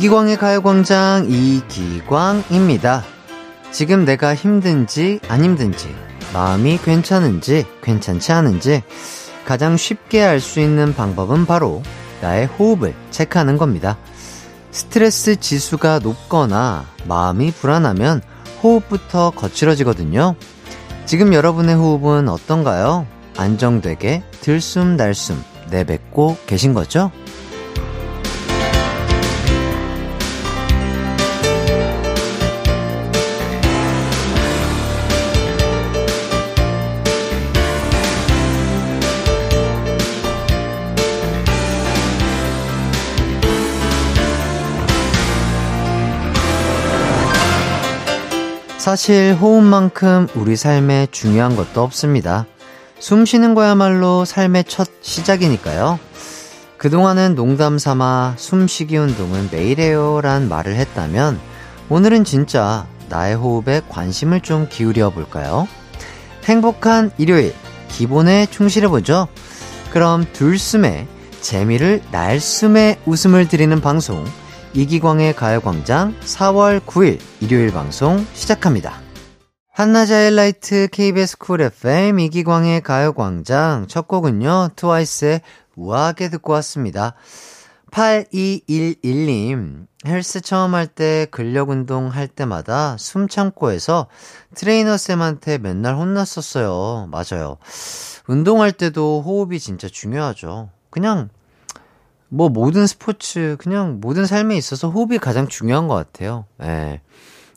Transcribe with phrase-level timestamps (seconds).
[0.00, 3.04] 이기광의 가요광장 이기광입니다.
[3.70, 5.94] 지금 내가 힘든지 안 힘든지,
[6.32, 8.82] 마음이 괜찮은지 괜찮지 않은지
[9.44, 11.82] 가장 쉽게 알 수 있는 방법은 바로
[12.22, 13.98] 나의 호흡을 체크하는 겁니다.
[14.70, 18.22] 스트레스 지수가 높거나 마음이 불안하면
[18.62, 20.34] 호흡부터 거칠어지거든요.
[21.04, 23.06] 지금 여러분의 호흡은 어떤가요?
[23.36, 27.12] 안정되게 들숨날숨 내뱉고 계신 거죠?
[48.80, 52.46] 사실 호흡만큼 우리 삶에 중요한 것도 없습니다.
[52.98, 55.98] 숨 쉬는 거야말로 삶의 첫 시작이니까요.
[56.78, 61.38] 그동안은 농담 삼아 숨쉬기 운동은 매일 해요 란 말을 했다면
[61.90, 65.68] 오늘은 진짜 나의 호흡에 관심을 좀 기울여 볼까요?
[66.44, 67.54] 행복한 일요일,
[67.88, 69.28] 기본에 충실해보죠.
[69.90, 71.06] 그럼 둘숨에
[71.42, 74.24] 재미를 날숨에 웃음을 드리는 방송
[74.72, 79.00] 이기광의 가요광장 4월 9일 일요일 방송 시작합니다.
[79.72, 85.40] 한낮의 하이라이트 KBS 쿨 FM 이기광의 가요광장 첫 곡은요 트와이스의
[85.74, 87.14] 우아하게 듣고 왔습니다.
[87.90, 94.06] 8211님 헬스 처음 할 때 근력 운동 할 때마다 숨 참고 해서
[94.54, 97.08] 트레이너 쌤한테 맨날 혼났었어요.
[97.10, 97.56] 맞아요.
[98.28, 100.70] 운동할 때도 호흡이 진짜 중요하죠.
[100.90, 101.28] 그냥
[102.30, 106.46] 뭐 모든 스포츠 그냥 모든 삶에 있어서 호흡이 가장 중요한 것 같아요.
[106.62, 107.00] 예.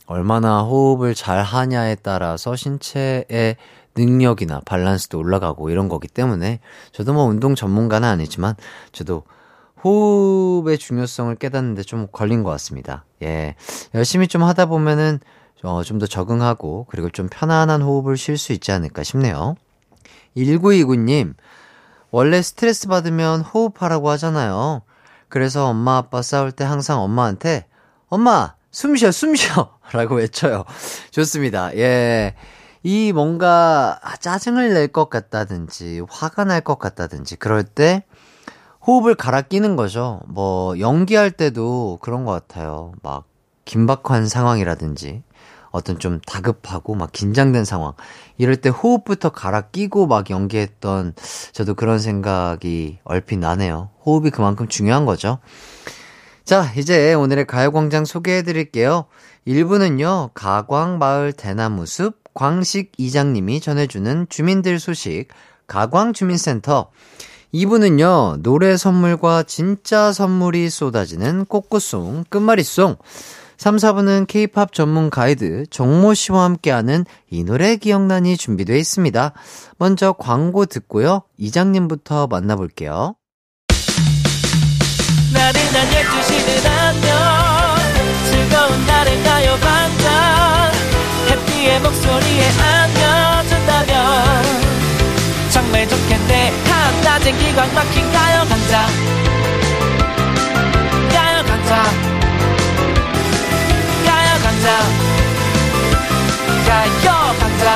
[0.06, 3.56] 얼마나 호흡을 잘 하냐에 따라서 신체의
[3.96, 6.60] 능력이나 밸런스도 올라가고 이런 거기 때문에
[6.92, 8.56] 저도 뭐 운동 전문가는 아니지만
[8.92, 9.24] 저도
[9.84, 13.06] 호흡의 중요성을 깨닫는데 좀 걸린 것 같습니다.
[13.22, 13.56] 예.
[13.94, 15.20] 열심히 좀 하다 보면은
[15.64, 19.56] 어, 좀 더 적응하고 그리고 좀 편안한 호흡을 쉴 수 있지 않을까 싶네요.
[20.36, 21.36] 1929님,
[22.14, 24.84] 원래 스트레스 받으면 호흡하라고 하잖아요.
[25.30, 27.66] 그래서 엄마 아빠 싸울 때 항상 엄마한테
[28.08, 30.64] 엄마 숨 쉬어 숨 쉬어 라고 외쳐요.
[31.10, 31.76] 좋습니다.
[31.76, 32.36] 예.
[32.84, 38.04] 이 뭔가 짜증을 낼 것 같다든지 화가 날 것 같다든지 그럴 때
[38.86, 40.22] 호흡을 갈아 끼는 거죠.
[40.28, 42.92] 뭐 연기할 때도 그런 것 같아요.
[43.02, 43.24] 막
[43.66, 45.24] 긴박한 상황이라든지
[45.74, 47.94] 어떤 좀 다급하고 막 긴장된 상황.
[48.38, 51.16] 이럴 때 호흡부터 갈아 끼고 막 연기했던
[51.52, 53.90] 저도 그런 생각이 얼핏 나네요.
[54.06, 55.40] 호흡이 그만큼 중요한 거죠.
[56.46, 59.06] 자, 이제 오늘의 가요광장 소개해 드릴게요.
[59.48, 65.28] 1부는요, 가광마을 대나무숲 광식 이장님이 전해주는 주민들 소식,
[65.66, 66.92] 가광주민센터.
[67.54, 72.98] 2부는요, 노래 선물과 진짜 선물이 쏟아지는 꽃꽃송, 끝말잇송.
[73.64, 79.32] 3, 4부는 케이팝 전문 가이드 정모 씨와 함께하는 이 노래 기억나니 준비되어 있습니다.
[79.78, 81.24] 먼저 광고 듣고요.
[81.38, 83.16] 이장님부터 만나볼게요.
[85.32, 87.16] 나른한 12시는 안녕
[88.30, 90.74] 즐거운 날을 가요 반짝
[91.30, 93.94] 해피의 목소리에 안겨준다면
[95.54, 98.90] 정말 좋겠네 한낮엔 기광 막힌 가요 강장
[101.14, 102.03] 가요 강장
[104.64, 104.70] 가요광장.
[106.66, 107.68] 가요광장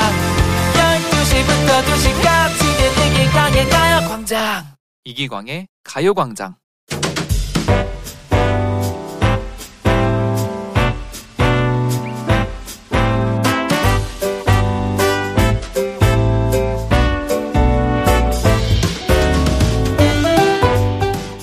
[0.73, 2.61] 12시부터 2시까지
[3.11, 4.65] 이기광의 가요광장.
[5.03, 6.55] 이기광의 가요광장.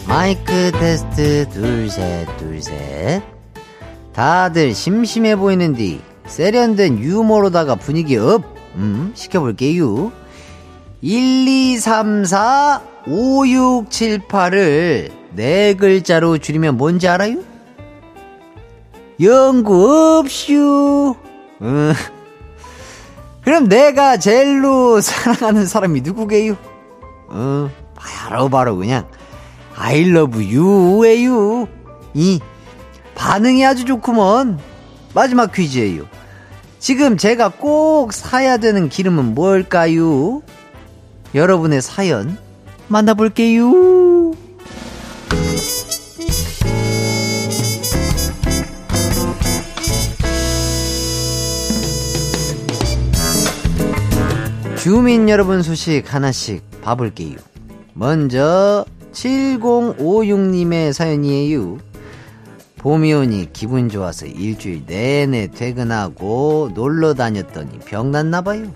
[0.07, 3.35] 마이크 테스트 둘셋 둘셋
[4.15, 8.45] 다들 심심해 보이는디 세련된 유머로다가 분위기 up
[8.77, 10.13] 음, 시켜볼게요
[11.03, 17.43] 1, 2, 3, 4, 5, 6, 7, 8을 네 글자로 줄이면 뭔지 알아요?
[19.21, 21.17] 영구 없슈
[21.61, 21.93] 음.
[23.43, 26.57] 그럼 내가 제일로 사랑하는 사람이 누구게요?
[27.29, 29.07] 어, 바로 바로 그냥
[29.77, 31.67] I love you에요
[32.15, 32.41] 이
[33.15, 34.59] 반응이 아주 좋구먼.
[35.15, 36.05] 마지막 퀴즈예요.
[36.79, 40.43] 지금 제가 꼭 사야 되는 기름은 뭘까요?
[41.35, 42.37] 여러분의 사연
[42.89, 44.35] 만나볼게요.
[54.77, 57.37] 주민 여러분 소식 하나씩 봐볼게요.
[57.95, 58.85] 먼저
[59.15, 61.79] 7056님의 사연이에요.
[62.85, 68.67] 봄이 오니 기분 좋아서 일주일 내내 퇴근하고 놀러 다녔더니 병났나 봐요.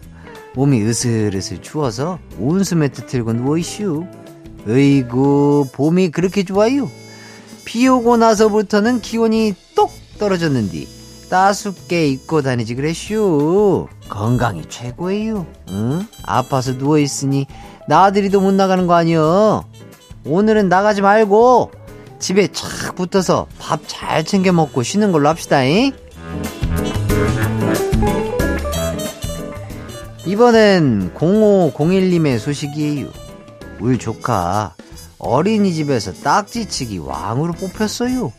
[0.54, 4.06] 몸이 으슬으슬 추워서 온수 매트 틀고 누워있슈.
[4.66, 6.90] 으이구, 봄이 그렇게 좋아요?
[7.66, 10.88] 비 오고 나서부터는 기온이 똑 떨어졌는디
[11.28, 13.88] 따숩게 입고 다니지 그래슈.
[14.08, 15.44] 건강이 최고예요.
[15.68, 16.06] 응?
[16.22, 17.46] 아파서 누워있으니
[17.88, 19.66] 나들이도 못 나가는 거 아니여.
[20.24, 21.72] 오늘은 나가지 말고
[22.18, 25.92] 집에 착 붙어서 밥 잘 챙겨 먹고 쉬는 걸로 합시다잉.
[30.26, 33.08] 이번엔 0501님의 소식이에요.
[33.80, 34.74] 울 조카
[35.18, 38.32] 어린이집에서 딱지치기 왕으로 뽑혔어요.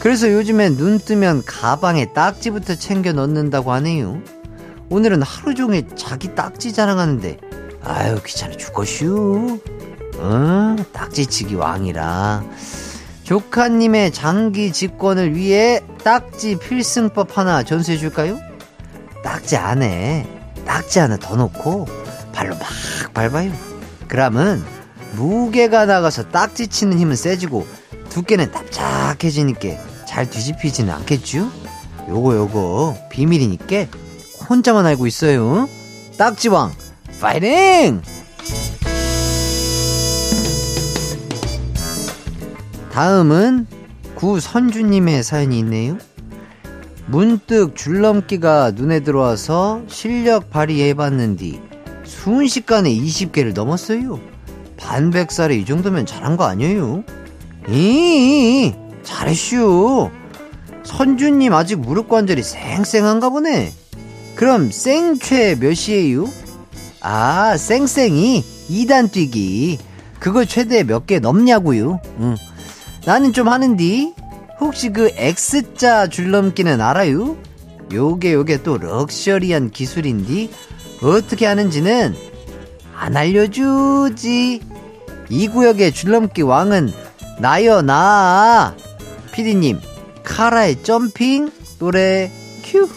[0.00, 4.20] 그래서 요즘엔 눈 뜨면 가방에 딱지부터 챙겨 넣는다고 하네요.
[4.90, 7.38] 오늘은 하루 종일 자기 딱지 자랑하는데
[7.82, 9.60] 아유 귀찮아 죽겠슈.
[10.18, 10.84] 응?
[10.92, 12.44] 딱지치기 왕이라.
[13.24, 18.38] 조카님의 장기 집권을 위해 딱지 필승법 하나 전수해 줄까요?
[19.22, 20.28] 딱지 안에
[20.66, 21.86] 딱지 하나 더 넣고
[22.32, 22.68] 발로 막
[23.14, 23.50] 밟아요.
[24.08, 24.64] 그러면
[25.12, 27.66] 무게가 나가서 딱지 치는 힘은 세지고
[28.10, 31.50] 두께는 답작해지니까 잘 뒤집히지는 않겠죠?
[32.08, 33.86] 요거 요거 비밀이니까
[34.50, 35.68] 혼자만 알고 있어요.
[36.18, 36.72] 딱지왕
[37.20, 38.02] 파이팅!
[42.94, 43.66] 다음은
[44.14, 45.98] 구선주님의 사연이 있네요.
[47.06, 51.58] 문득 줄넘기가 눈에 들어와서 실력 발휘해봤는 뒤
[52.04, 54.20] 순식간에 20개를 넘었어요.
[54.76, 57.02] 반백살에 이 정도면 잘한 거 아니에요?
[57.68, 60.10] 이 잘했슈.
[60.84, 63.72] 선주님 아직 무릎 관절이 쌩쌩한가 보네.
[64.36, 66.28] 그럼 생최 몇이에요?
[67.00, 69.78] 아, 쌩쌩이 2단 뛰기.
[70.20, 72.00] 그거 최대 몇 개 넘냐고요?
[72.20, 72.36] 응.
[73.06, 74.14] 나는 좀 하는디.
[74.60, 77.36] 혹시 그 X자 줄넘기는 알아요?
[77.92, 80.50] 요게 요게 또 럭셔리한 기술인디.
[81.02, 82.14] 어떻게 하는지는
[82.96, 84.60] 안 알려주지.
[85.28, 86.90] 이 구역의 줄넘기 왕은
[87.40, 88.74] 나요, 나.
[89.32, 89.80] 피디님,
[90.22, 92.30] 카라의 점핑 노래
[92.62, 92.88] 큐.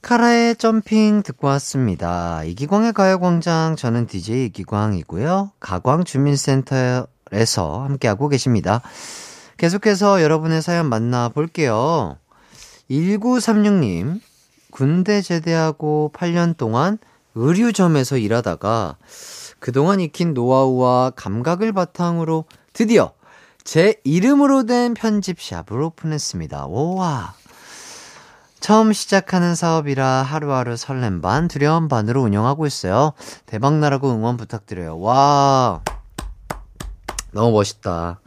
[0.00, 2.42] 카라의 점핑 듣고 왔습니다.
[2.44, 5.50] 이기광의 가요광장, 저는 DJ 이기광이고요.
[5.58, 7.06] 가광주민센터에서
[7.82, 8.82] 함께하고 계십니다.
[9.56, 12.18] 계속해서 여러분의 사연 만나볼게요.
[12.90, 14.20] 1936님,
[14.70, 16.98] 군대 제대하고 8년 동안
[17.34, 18.96] 의류점에서 일하다가
[19.58, 23.12] 그동안 익힌 노하우와 감각을 바탕으로 드디어
[23.64, 26.66] 제 이름으로 된 편집샵을 오픈했습니다.
[26.66, 27.34] 오와.
[28.60, 33.12] 처음 시작하는 사업이라 하루하루 설렘 반, 두려움 반으로 운영하고 있어요.
[33.46, 34.98] 대박나라고 응원 부탁드려요.
[35.00, 35.82] 와.
[37.32, 38.20] 너무 멋있다.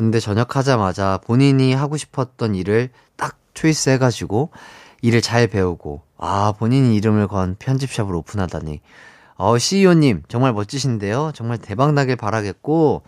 [0.00, 4.50] 군대 전역하자마자 본인이 하고 싶었던 일을 딱 초이스 해가지고
[5.02, 8.80] 일을 잘 배우고, 아, 본인 이름을 건 편집샵을 오픈하다니.
[9.34, 11.32] 어, CEO님, 정말 멋지신데요?
[11.34, 13.02] 정말 대박나길 바라겠고,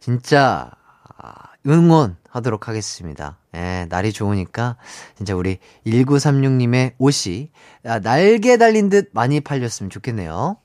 [0.00, 0.70] 진짜,
[1.18, 1.34] 아,
[1.66, 3.36] 응원하도록 하겠습니다.
[3.54, 4.76] 예, 날이 좋으니까,
[5.18, 7.50] 진짜 우리 1936님의 옷이,
[7.84, 10.56] 아, 날개 달린 듯 많이 팔렸으면 좋겠네요.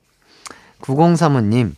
[0.80, 1.76] 9035님,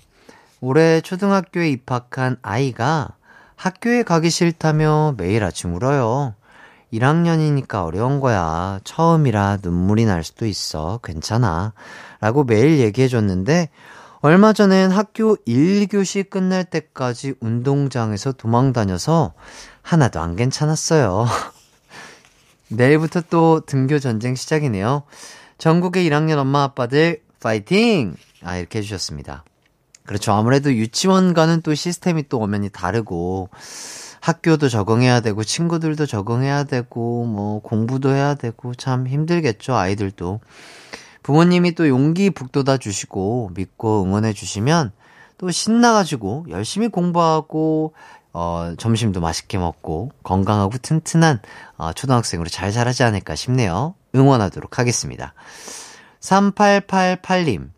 [0.61, 3.15] 올해 초등학교에 입학한 아이가
[3.59, 6.33] 학교에 가기 싫다며 매일 아침 울어요.
[6.93, 8.79] 1학년이니까 어려운 거야.
[8.85, 11.01] 처음이라 눈물이 날 수도 있어.
[11.03, 11.73] 괜찮아.
[12.21, 13.67] 라고 매일 얘기해줬는데,
[14.21, 19.33] 얼마 전엔 학교 1교시 끝날 때까지 운동장에서 도망 다녀서
[19.81, 21.27] 하나도 안 괜찮았어요.
[22.69, 25.03] 내일부터 또 등교 전쟁 시작이네요.
[25.57, 28.15] 전국의 1학년 엄마 아빠들 파이팅!
[28.41, 29.43] 아, 이렇게 해주셨습니다.
[30.09, 30.31] 그렇죠.
[30.31, 33.49] 아무래도 유치원과는 또 시스템이 또 엄연히 다르고,
[34.21, 40.39] 학교도 적응해야 되고, 친구들도 적응해야 되고, 뭐, 공부도 해야 되고, 참 힘들겠죠, 아이들도.
[41.21, 44.93] 부모님이 또 용기 북돋아 주시고, 믿고 응원해 주시면,
[45.37, 47.93] 또 신나가지고, 열심히 공부하고,
[48.33, 51.39] 어, 점심도 맛있게 먹고, 건강하고 튼튼한,
[51.77, 53.93] 어, 초등학생으로 잘 자라지 않을까 싶네요.
[54.15, 55.35] 응원하도록 하겠습니다.
[56.19, 57.69] 3888님.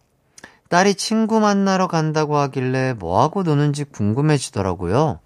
[0.71, 5.19] 딸이 친구 만나러 간다고 하길래 뭐하고 노는지 궁금해지더라고요.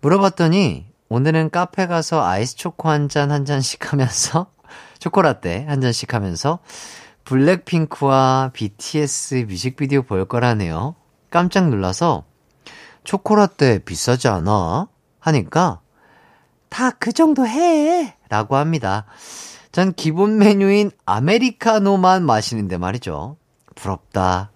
[0.00, 4.46] 물어봤더니 오늘은 카페 가서 아이스 초코 한 잔 한 잔씩 하면서
[4.98, 6.60] 초코라떼 한 잔씩 하면서
[7.24, 10.94] 블랙핑크와 BTS 뮤직비디오 볼 거라네요.
[11.30, 12.24] 깜짝 놀라서
[13.04, 14.88] 초코라떼 비싸지 않아?
[15.18, 15.80] 하니까
[16.70, 18.16] 다 그 정도 해!
[18.30, 19.04] 라고 합니다.
[19.72, 23.36] 전 기본 메뉴인 아메리카노만 마시는데 말이죠.
[23.80, 24.50] 부럽다.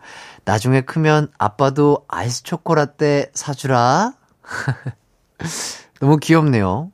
[0.44, 4.12] 나중에 크면 아빠도 아이스 초코라떼 사주라.
[6.00, 6.90] 너무 귀엽네요.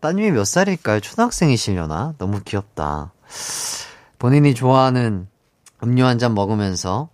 [0.00, 1.00] 따님이 몇 살일까요?
[1.00, 2.14] 초등학생이시려나?
[2.18, 3.12] 너무 귀엽다.
[4.18, 5.28] 본인이 좋아하는
[5.82, 7.08] 음료 한 잔 먹으면서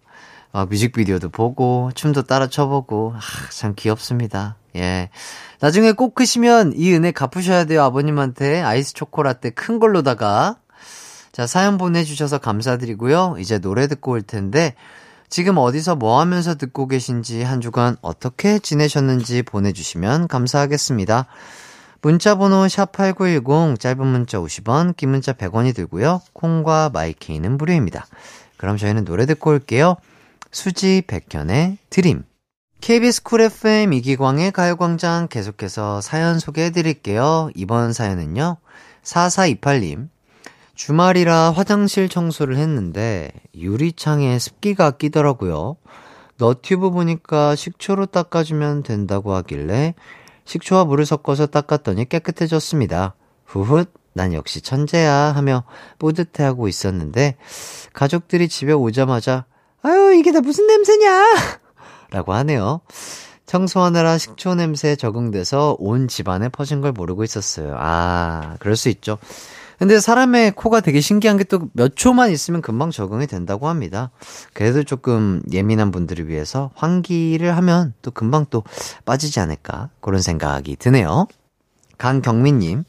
[0.52, 3.20] 어, 뮤직비디오도 보고 춤도 따라 춰보고 아,
[3.50, 4.56] 참 귀엽습니다.
[4.76, 5.10] 예.
[5.60, 7.82] 나중에 꼭 크시면 이 은혜 갚으셔야 돼요.
[7.82, 10.56] 아버님한테 아이스 초코라떼 큰 걸로다가
[11.38, 13.36] 자, 사연 보내주셔서 감사드리고요.
[13.38, 14.74] 이제 노래 듣고 올 텐데,
[15.28, 21.26] 지금 어디서 뭐 하면서 듣고 계신지 한 주간 어떻게 지내셨는지 보내주시면 감사하겠습니다.
[22.02, 26.22] 문자번호 샵8910, 짧은 문자 50원, 긴 문자 100원이 들고요.
[26.32, 28.08] 콩과 마이케이는 무료입니다.
[28.56, 29.94] 그럼 저희는 노래 듣고 올게요.
[30.50, 32.24] 수지 백현의 Dream.
[32.80, 37.50] KBS 쿨 FM 이기광의 가요광장 계속해서 사연 소개해 드릴게요.
[37.54, 38.56] 이번 사연은요.
[39.04, 40.08] 4428님.
[40.78, 45.76] 주말이라 화장실 청소를 했는데 유리창에 습기가 끼더라고요.
[46.36, 49.96] 너튜브 보니까 식초로 닦아주면 된다고 하길래
[50.44, 53.16] 식초와 물을 섞어서 닦았더니 깨끗해졌습니다.
[53.44, 55.64] 후훗, 난 역시 천재야 하며
[55.98, 57.34] 뿌듯해하고 있었는데
[57.92, 59.46] 가족들이 집에 오자마자
[59.82, 61.24] 아유 이게 다 무슨 냄새냐
[62.12, 62.82] 라고 하네요.
[63.46, 67.74] 청소하느라 식초 냄새에 적응돼서 온 집안에 퍼진 걸 모르고 있었어요.
[67.76, 69.18] 아, 그럴 수 있죠.
[69.78, 74.10] 근데 사람의 코가 되게 신기한 게 또 몇 초만 있으면 금방 적응이 된다고 합니다.
[74.52, 78.64] 그래도 조금 예민한 분들을 위해서 환기를 하면 또 금방 또
[79.04, 81.26] 빠지지 않을까 그런 생각이 드네요.
[81.98, 82.84] 강경민님,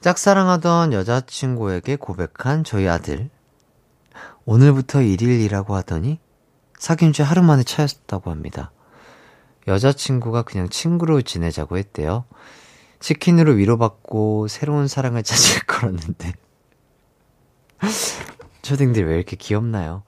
[0.00, 3.30] 짝사랑하던 여자친구에게 고백한 저희 아들.
[4.44, 6.20] 오늘부터 1일이라고 하더니
[6.78, 8.70] 사귄 지 하루 만에 차였다고 합니다.
[9.66, 12.24] 여자친구가 그냥 친구로 지내자고 했대요.
[13.06, 16.32] 치킨으로 위로받고 새로운 사랑을 찾을 거였는데.
[18.62, 20.02] 초딩들 왜 이렇게 귀엽나요?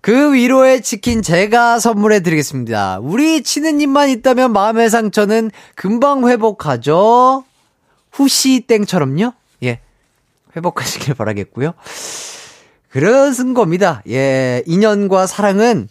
[0.00, 2.98] 그 위로의 치킨 제가 선물해 드리겠습니다.
[3.02, 7.44] 우리 치느님만 있다면 마음의 상처는 금방 회복하죠?
[8.10, 9.32] 후시 땡처럼요?
[9.62, 9.80] 예.
[10.56, 11.74] 회복하시길 바라겠고요.
[12.88, 14.02] 그런 겁니다.
[14.08, 14.64] 예.
[14.66, 15.88] 인연과 사랑은,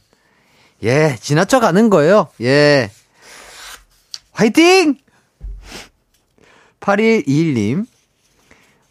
[0.84, 2.28] 예, 지나쳐 가는 거예요.
[2.42, 2.92] 예.
[4.34, 4.98] 화이팅!
[6.90, 7.86] 8121님.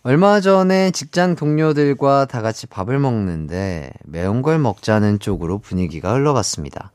[0.05, 6.93] 얼마 전에 직장 동료들과 다 같이 밥을 먹는데 매운 걸 먹자는 쪽으로 분위기가 흘러갔습니다.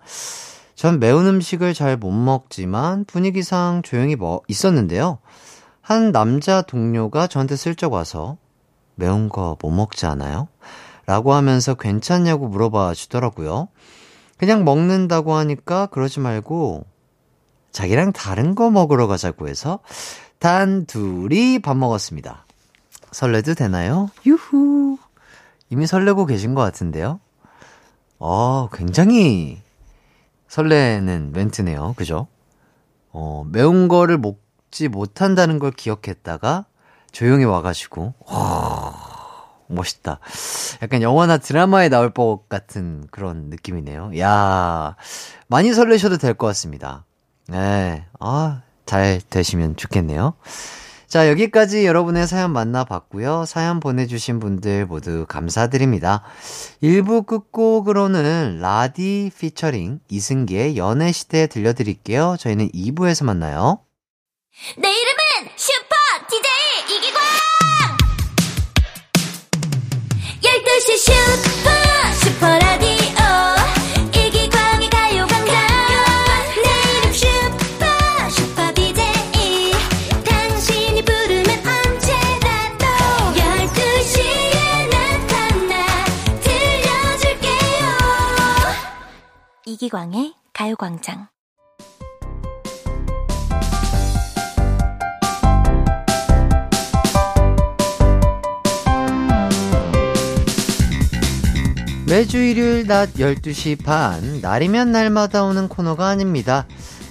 [0.76, 5.20] 전 매운 음식을 잘 못 먹지만 분위기상 조용히 뭐 있었는데요.
[5.82, 8.38] 한 남자 동료가 저한테 슬쩍 와서
[8.96, 10.48] 매운 거 못 먹지 않아요?
[11.06, 13.68] 라고 하면서 괜찮냐고 물어봐 주더라고요.
[14.38, 16.86] 그냥 먹는다고 하니까 그러지 말고
[17.74, 19.80] 자기랑 다른 거 먹으러 가자고 해서
[20.44, 22.46] 단 둘이 밥 먹었습니다.
[23.14, 24.10] 설레도 되나요?
[24.26, 24.98] 유후.
[25.70, 27.22] 이미 설레고 계신 것 같은데요?
[28.20, 29.62] 어, 굉장히
[30.50, 31.94] 설레는 멘트네요.
[31.96, 32.28] 그죠?
[33.14, 36.66] 어, 매운 거를 먹지 못한다는 걸 기억했다가
[37.14, 38.94] 조용히 와가지고, 와,
[39.68, 40.20] 멋있다.
[40.82, 44.20] 약간 영화나 드라마에 나올 법 같은 그런 느낌이네요.
[44.20, 44.98] 야
[45.48, 47.06] 많이 설레셔도 될 것 같습니다.
[47.48, 50.34] 네, 아, 잘 되시면 좋겠네요.
[51.08, 53.46] 자, 여기까지 여러분의 사연 만나봤고요.
[53.46, 56.24] 사연 보내주신 분들 모두 감사드립니다.
[56.82, 62.38] 1부 끝곡으로는 라디 피처링 이승기의 연애시대 들려드릴게요.
[62.40, 63.82] 저희는 2부에서 만나요.
[64.78, 65.96] 내 이름은 슈퍼
[66.30, 67.22] DJ 이기광!
[70.42, 71.70] 12시 슈퍼
[72.24, 72.63] 슈퍼
[89.74, 91.28] 이기광의 가요광장
[102.08, 106.68] 매주 일요일 낮 12시 반, 날이면 날마다 오는 코너가 아닙니다.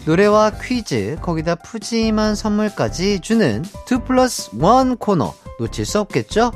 [0.06, 5.34] 노래와 퀴즈, 거기다 푸짐한 선물까지 주는 2 플러스 1 코너.
[5.58, 6.52] 놓칠 수 없겠죠?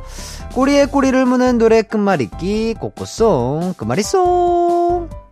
[0.55, 5.26] 꼬리에 꼬리를 무는 노래 끝말잇기, 꼬꼬송, 끝말잇송!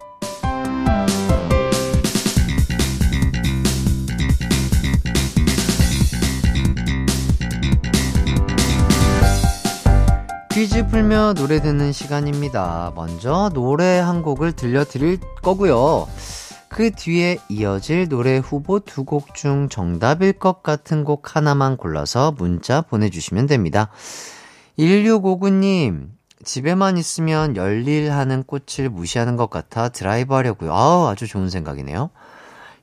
[10.55, 12.93] 퀴즈 풀며 노래 듣는 시간입니다.
[12.95, 16.07] 먼저 노래 한 곡을 들려드릴 거고요.
[16.69, 22.83] 그 뒤에 이어질 노래 후보 두 곡 중 정답일 것 같은 곡 하나만 골라서 문자
[22.83, 23.91] 보내주시면 됩니다.
[24.79, 26.11] 1659님,
[26.45, 30.73] 집에만 있으면 열일하는 꽃을 무시하는 것 같아 드라이브 하려고요.
[30.73, 32.11] 아우, 아주 좋은 생각이네요.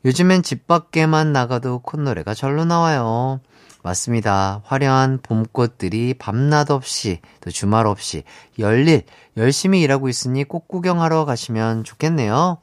[0.04, 3.40] 요즘엔 집 밖에만 나가도 콧노래가 절로 나와요.
[3.84, 4.62] 맞습니다.
[4.66, 8.24] 화려한 봄꽃들이 밤낮 없이 또 주말 없이
[8.60, 9.04] 열일
[9.38, 12.60] 열심히 일하고 있으니 꽃 구경하러 가시면 좋겠네요.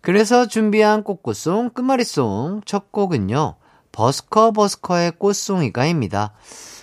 [0.00, 3.56] 그래서 준비한 꽃꽃송 끝말잇송 첫 곡은요.
[3.90, 6.32] 버스커 버스커의 꽃송이가입니다.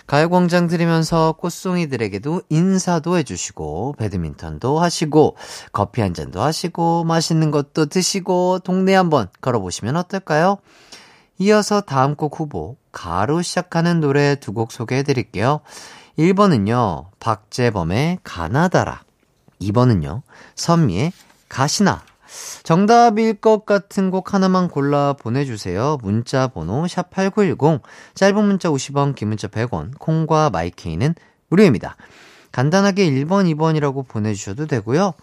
[0.07, 5.37] 가요광장 들으면서 꽃송이들에게도 인사도 해주시고, 배드민턴도 하시고,
[5.71, 10.57] 커피 한 잔도 하시고, 맛있는 것도 드시고, 동네 한번 걸어보시면 어떨까요?
[11.37, 15.61] 이어서 다음 곡 후보, 가로 시작하는 노래 두 곡 소개해 드릴게요.
[16.19, 19.01] 1번은요, 박재범의 가나다라.
[19.61, 20.21] 2번은요,
[20.55, 21.13] 선미의
[21.49, 22.03] 가시나.
[22.63, 25.97] 정답일 것 같은 곡 하나만 골라 보내주세요.
[26.01, 27.81] 문자 번호 샵8910,
[28.13, 31.15] 짧은 문자 50원, 긴 문자 100원, 콩과 마이케이는
[31.49, 31.97] 무료입니다.
[32.51, 35.13] 간단하게 1번, 2번이라고 보내주셔도 되고요.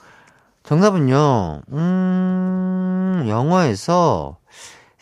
[0.64, 4.36] 정답은요, 음, 영어에서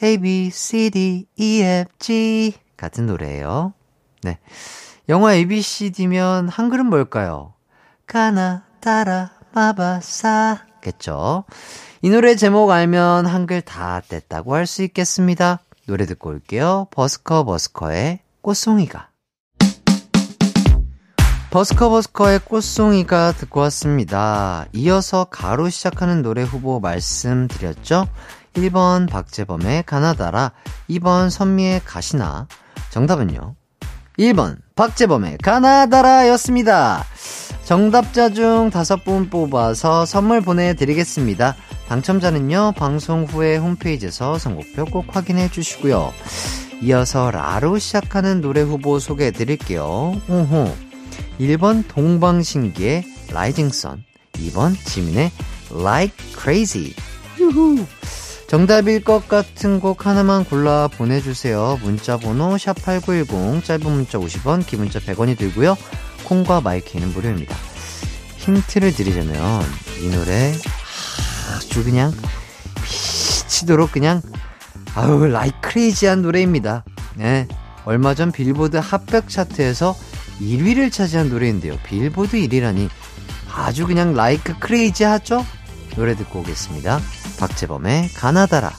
[0.02, 3.72] A, B, C, D, E, F, G 같은 노래예요.
[4.22, 4.38] 네.
[5.08, 7.54] 영어 A, B, C, D면 한글은 뭘까요?
[8.06, 11.44] 가나, 따라, 마바사 겠죠.
[12.02, 15.60] 이 노래 제목 알면 한글 다 뗐다고 할 수 있겠습니다.
[15.86, 16.88] 노래 듣고 올게요.
[16.90, 19.08] 버스커 버스커의 꽃송이가.
[21.50, 24.66] 버스커 버스커의 꽃송이가 듣고 왔습니다.
[24.74, 28.06] 이어서 가로 시작하는 노래 후보 말씀드렸죠?
[28.56, 30.52] 1번 박재범의 가나다라,
[30.88, 32.48] 2번 선미의 가시나.
[32.90, 33.54] 정답은요?
[34.18, 37.04] 1번 박재범의 가나다라였습니다.
[37.64, 41.54] 정답자 중 다섯 분 뽑아서 선물 보내드리겠습니다.
[41.88, 46.12] 당첨자는요, 방송 후에 홈페이지에서 선곡표 꼭 확인해 주시고요.
[46.82, 50.18] 이어서 라로 시작하는 노래 후보 소개해 드릴게요.
[50.28, 50.74] 오호.
[51.38, 54.02] 1번 동방신기의 Rising Sun,
[54.34, 55.30] 2번 지민의
[55.72, 56.94] Like Crazy.
[57.38, 57.84] 유후.
[58.46, 61.78] 정답일 것 같은 곡 하나만 골라 보내주세요.
[61.82, 65.76] 문자번호 샵8910, 짧은 문자 50원, 긴 문자 100원이 들고요.
[66.24, 67.56] 콩과 마이케이는 무료입니다.
[68.36, 69.62] 힌트를 드리자면
[70.00, 70.54] 이 노래
[71.50, 72.12] 아주 그냥
[72.82, 74.22] 미치도록 그냥
[74.94, 76.84] 아우 like crazy한 노래입니다.
[77.16, 77.48] 네.
[77.84, 79.96] 얼마 전 빌보드 핫백 차트에서
[80.40, 81.78] 1위를 차지한 노래인데요.
[81.84, 82.88] 빌보드 1위라니
[83.52, 85.44] 아주 그냥 like crazy 하죠?
[85.94, 87.00] 노래 듣고 오겠습니다.
[87.38, 88.72] 박재범의 가나다라.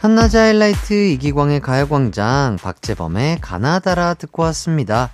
[0.00, 5.10] 한낮의 하이라이트 이기광의 가요광장 박재범의 가나다라 듣고 왔습니다.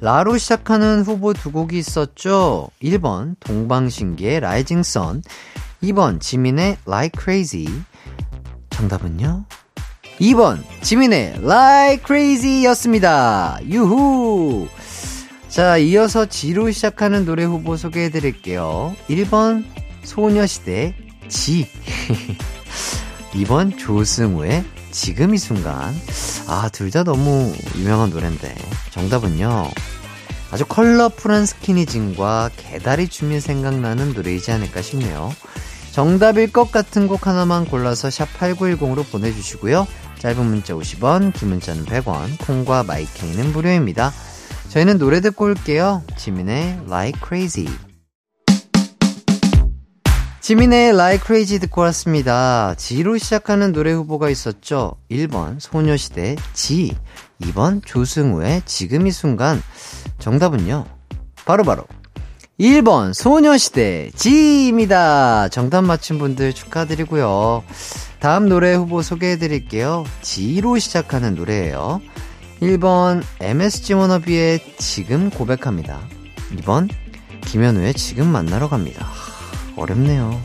[0.00, 2.68] 라로 시작하는 후보 두 곡이 있었죠.
[2.82, 5.22] 1번 동방신기의 Rising Sun
[5.82, 7.66] 2번 지민의 Like Crazy
[8.70, 9.44] 정답은요?
[10.20, 13.58] 2번 지민의 Like Crazy 였습니다.
[13.64, 14.68] 유후
[15.56, 18.94] 자 이어서 지로 시작하는 노래 후보 소개해 드릴게요.
[19.08, 19.64] 1번
[20.02, 20.94] 소녀시대
[21.28, 21.66] 지
[23.32, 25.94] 2번 조승우의 지금 이 순간.
[26.46, 28.54] 아, 둘 다 너무 유명한 노래인데.
[28.90, 29.70] 정답은요.
[30.50, 35.32] 아주 컬러풀한 스키니진과 개다리 춤이 생각나는 노래이지 않을까 싶네요.
[35.90, 39.86] 정답일 것 같은 곡 하나만 골라서 샵 8910으로 보내주시고요.
[40.18, 44.12] 짧은 문자 50원, 긴 문자는 100원, 콩과 마이케이는 무료입니다.
[44.68, 46.02] 저희는 노래 듣고 올게요.
[46.16, 47.68] 지민의 Like Crazy.
[50.40, 52.74] 지민의 Like Crazy 듣고 왔습니다.
[52.76, 54.96] 지로 시작하는 노래 후보가 있었죠.
[55.10, 56.94] 1번 소녀시대 지,
[57.40, 59.62] 2번 조승우의 지금 이 순간.
[60.18, 60.84] 정답은요.
[61.44, 61.96] 바로바로 바로
[62.60, 65.48] 1번 소녀시대 지입니다.
[65.48, 67.64] 정답 맞힌 분들 축하드리고요.
[68.20, 70.04] 다음 노래 후보 소개해 드릴게요.
[70.22, 72.00] 지로 시작하는 노래예요.
[72.60, 76.00] 1번 MSG 워너비의 지금 고백합니다.
[76.56, 76.88] 2번
[77.42, 79.06] 김현우의 지금 만나러 갑니다.
[79.76, 80.40] 어렵네요.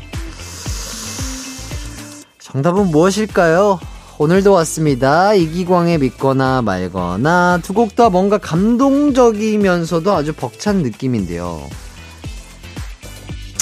[2.39, 3.79] 정답은 무엇일까요?
[4.17, 5.33] 오늘도 왔습니다.
[5.33, 11.67] 이기광의 믿거나 말거나 두 곡 다 뭔가 감동적이면서도 아주 벅찬 느낌인데요.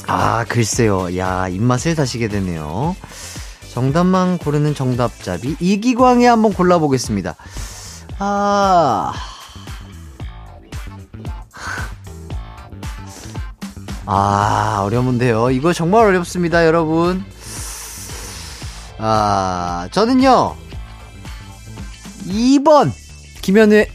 [0.08, 1.16] 아, 글쎄요.
[1.18, 2.96] 야, 입맛을 다시게 되네요.
[3.72, 7.36] 정답만 고르는 정답잡이 이기광이 한번 골라보겠습니다.
[8.20, 9.14] 아.
[14.06, 15.52] 아, 어려운데요.
[15.52, 17.24] 이거 정말 어렵습니다, 여러분.
[18.98, 20.56] 아, 저는요,
[22.28, 22.92] 2번,
[23.42, 23.88] 김현우의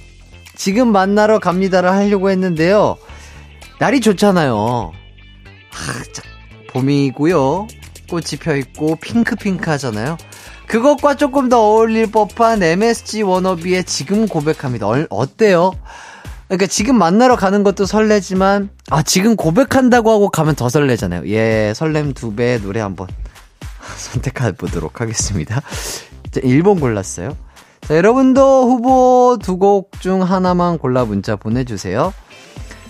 [0.57, 2.97] 지금 만나러 갑니다를 하려고 했는데요.
[3.81, 4.93] 날이 좋잖아요.
[5.73, 6.23] 아, 자,
[6.71, 7.67] 봄이고요.
[8.09, 10.17] 꽃이 펴 있고, 핑크핑크 하잖아요.
[10.67, 14.89] 그것과 조금 더 어울릴 법한 MSG 워너비의 지금 고백합니다.
[14.89, 15.73] 어, 어때요?
[16.49, 21.29] 그러니까 지금 만나러 가는 것도 설레지만 아 지금 고백한다고 하고 가면 더 설레잖아요.
[21.29, 23.09] 예, 설렘 두 배 노래 한번
[23.97, 25.61] 선택해 보도록 하겠습니다.
[26.31, 27.37] 자, 1번 골랐어요.
[27.83, 32.13] 자, 여러분도 후보 두 곡 중 하나만 골라 문자 보내주세요.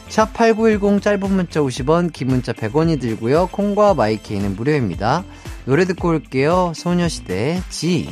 [0.08, 3.48] 샵8910 짧은 문자 50원, 긴 문자 100원이 들고요.
[3.50, 5.24] 콩과 마이케이는 무료입니다.
[5.66, 6.72] 노래 듣고 올게요.
[6.74, 8.08] 소녀시대 지.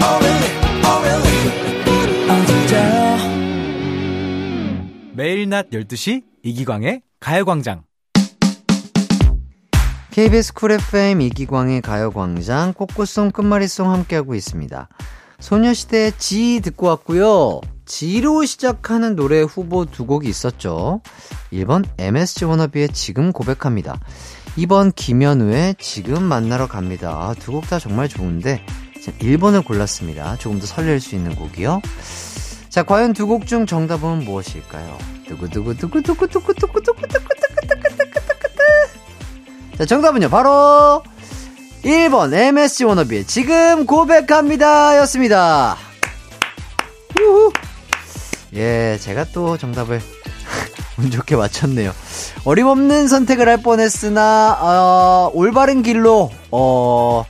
[0.00, 0.20] Oh,
[0.84, 1.18] oh,
[5.14, 7.87] 매일 낮 12시 이기광의 가요광장.
[10.18, 14.88] KBS 쿨 FM 이기광의 가요광장 꽃꽃송 끝말잇송 함께하고 있습니다.
[15.38, 17.60] 소녀시대 지 듣고 왔고요.
[17.86, 21.02] 지로 시작하는 노래 후보 두 곡이 있었죠.
[21.52, 24.00] 1번 MSG 워너비의 지금 고백합니다.
[24.56, 27.10] 2번 김현우의 지금 만나러 갑니다.
[27.10, 28.66] 아, 두곡 다 정말 좋은데
[29.20, 30.34] 1번을 골랐습니다.
[30.38, 31.80] 조금 더 설렐 수 있는 곡이요.
[32.70, 34.98] 자, 과연 두 곡 중 정답은 무엇일까요?
[35.28, 37.77] 두구두구두구두구두구두구두구두구두구두구두구두구두구
[39.78, 41.04] 자, 정답은요, 바로
[41.84, 45.76] 1번 MSG 워너비의 지금 고백합니다 였습니다.
[48.54, 50.00] 예, 제가 또 정답을
[50.98, 51.92] 운 좋게 맞췄네요.
[52.44, 57.24] 어림없는 선택을 할 뻔했으나, 어, 올바른 길로, 어,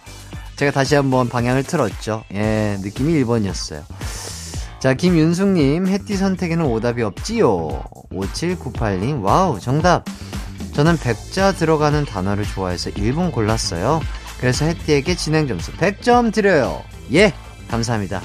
[0.57, 2.25] 제가 다시 한번 방향을 틀었죠.
[2.33, 3.83] 예, 느낌이 1번이었어요.
[4.79, 7.85] 자, 김윤숙님, 햇디 선택에는 오답이 없지요.
[8.11, 10.05] 5798님, 와우, 정답.
[10.79, 14.01] 저는 백자 들어가는 단어를 좋아해서 1번 골랐어요.
[14.39, 16.85] 그래서 햇디에게 진행 점수 100점 드려요.
[17.13, 17.33] 예,
[17.69, 18.23] 감사합니다.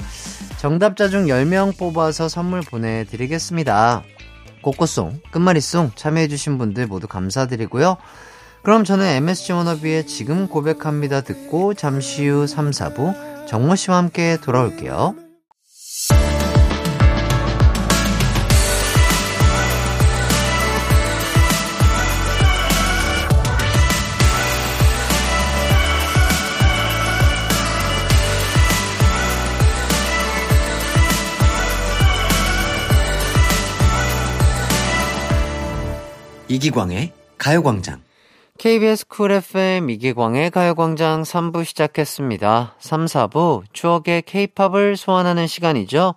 [0.58, 4.04] 정답자 중 10명 뽑아서 선물 보내드리겠습니다.
[4.62, 7.96] 꼬꼬송, 끝말잇송 참여해주신 분들 모두 감사드리고요.
[8.62, 15.23] 그럼 저는 MSG 워너비의 지금 고백합니다 듣고 잠시 후 3, 4부 정모 씨와 함께 돌아올게요.
[36.54, 38.00] 이기광의 가요광장.
[38.58, 42.76] KBS 쿨 FM 이기광의 가요광장 3부 시작했습니다.
[42.78, 46.14] 3, 4부 추억의 케이팝을 소환하는 시간이죠.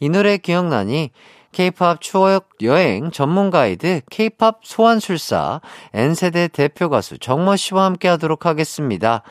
[0.00, 1.10] 이 노래 기억나니?
[1.52, 5.60] 케이팝 추억 여행 전문 가이드 케이팝 소환술사
[5.92, 9.22] N세대 대표 가수 정모 씨와 함께 하도록 하겠습니다.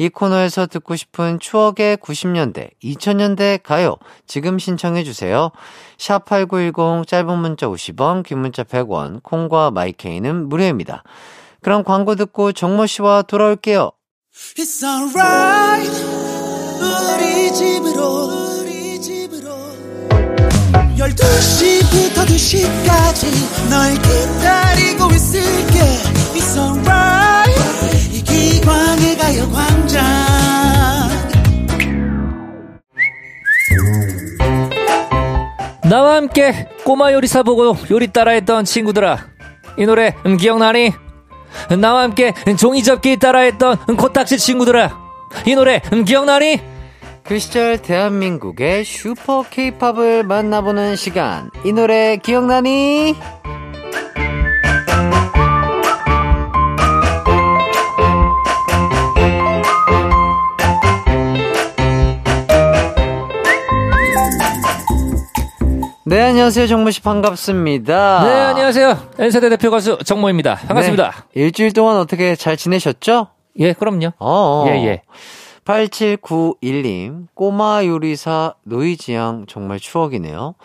[0.00, 5.50] 이 코너에서 듣고 싶은 추억의 90년대, 2000년대 가요 지금 신청해 주세요.
[5.98, 11.02] 샵8910 짧은 문자 50원, 긴 문자 100원, 콩과 마이케이는 무료입니다.
[11.60, 13.90] 그럼 광고 듣고 정모 씨와 돌아올게요.
[16.80, 19.50] 우리 집으로 우리 집으로
[20.96, 25.78] 12시부터 2시까지 널 기다리고 있을게
[26.32, 27.49] It's alright
[35.90, 39.26] 나와 함께 꼬마 요리사 보고 요리 따라했던 친구들아
[39.76, 40.92] 이 노래 음, 기억나니?
[41.80, 44.96] 나와 함께 종이접기 따라했던 코딱지 친구들아
[45.46, 46.60] 이 노래 음, 기억나니?
[47.24, 51.50] 그 시절 대한민국의 슈퍼 케이팝을 만나보는 시간.
[51.64, 53.16] 이 노래 기억나니?
[66.10, 66.66] 네, 안녕하세요.
[66.66, 68.24] 정모 씨 반갑습니다.
[68.24, 73.28] 네 안녕하세요 N세대 대표 가수 정모입니다 반갑습니다 네, 일주일 동안 어떻게 잘 지내셨죠?
[73.60, 74.64] 예 그럼요 어.
[74.66, 75.02] 예, 예.
[75.64, 80.56] 8791님, 꼬마 요리사 노이지양 정말 추억이네요.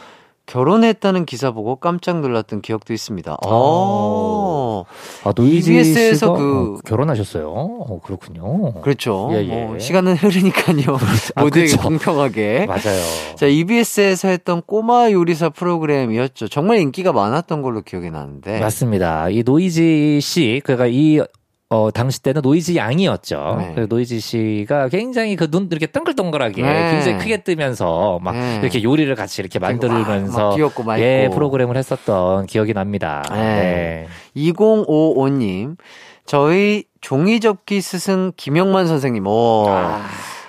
[0.46, 3.38] 결혼했다는 기사 보고 깜짝 놀랐던 기억도 있습니다.
[3.46, 4.84] 어.
[5.24, 9.30] 아 노이지 EBS 에서 씨가 그- 어, 결혼하셨어요 어, 그렇군요 그렇죠.
[9.34, 9.66] 예, 예.
[9.66, 10.98] 뭐 시간은 흐르니까요.
[11.36, 11.82] 아, 모두에게 그쵸.
[11.82, 12.66] 공평하게.
[12.68, 16.48] 맞아요 자, EBS에서 했던 꼬마 요리사 프로그램이었죠.
[16.48, 18.60] 정말 인기가 많았던 걸로 기억이 나는데.
[18.60, 19.30] 맞습니다.
[19.30, 21.22] 이 노이지 씨, 그러니까 이
[21.70, 23.74] 어, 당시 때는 노이지 양이었죠.
[23.76, 23.86] 네.
[23.88, 26.92] 노이지 씨가 굉장히 그 눈 이렇게 동글동글하게 네.
[26.92, 28.60] 굉장히 크게 뜨면서 막 네.
[28.62, 31.02] 이렇게 요리를 같이 이렇게 만들면서 막 귀엽고 맑고.
[31.02, 33.24] 예, 프로그램을 했었던 기억이 납니다.
[33.32, 33.38] 네.
[33.38, 34.08] 네.
[34.36, 35.78] 2055님,
[36.26, 39.66] 저희 종이접기 스승 김영만 선생님, 오.
[39.70, 40.02] 아.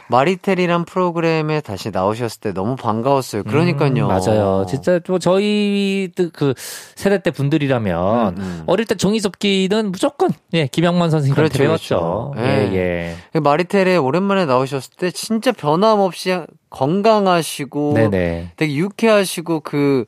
[0.09, 3.43] 마리텔이란 프로그램에 다시 나오셨을 때 너무 반가웠어요.
[3.45, 3.91] 그러니까요.
[3.91, 4.67] 음, 맞아요.
[4.69, 6.55] 진짜 또 저희 그
[6.95, 8.63] 세대 때 분들이라면 음, 음.
[8.67, 12.33] 어릴 때 종이접기는 무조건 예 김영만 선생님한테 그렇죠, 배웠죠.
[12.35, 12.49] 그렇죠.
[12.49, 12.77] 예, 예.
[12.77, 13.17] 예.
[13.33, 16.37] 그 마리텔에 오랜만에 나오셨을 때 진짜 변함없이
[16.71, 18.53] 건강하시고 네네.
[18.57, 20.05] 되게 유쾌하시고 그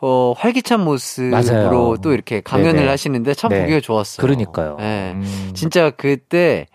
[0.00, 1.96] 어, 활기찬 모습으로 맞아요.
[2.02, 2.88] 또 이렇게 강연을 네네.
[2.88, 3.60] 하시는데 참 네.
[3.60, 4.24] 보기가 좋았어요.
[4.24, 4.76] 그러니까요.
[4.78, 5.12] 네.
[5.14, 5.50] 음.
[5.54, 6.66] 진짜 그때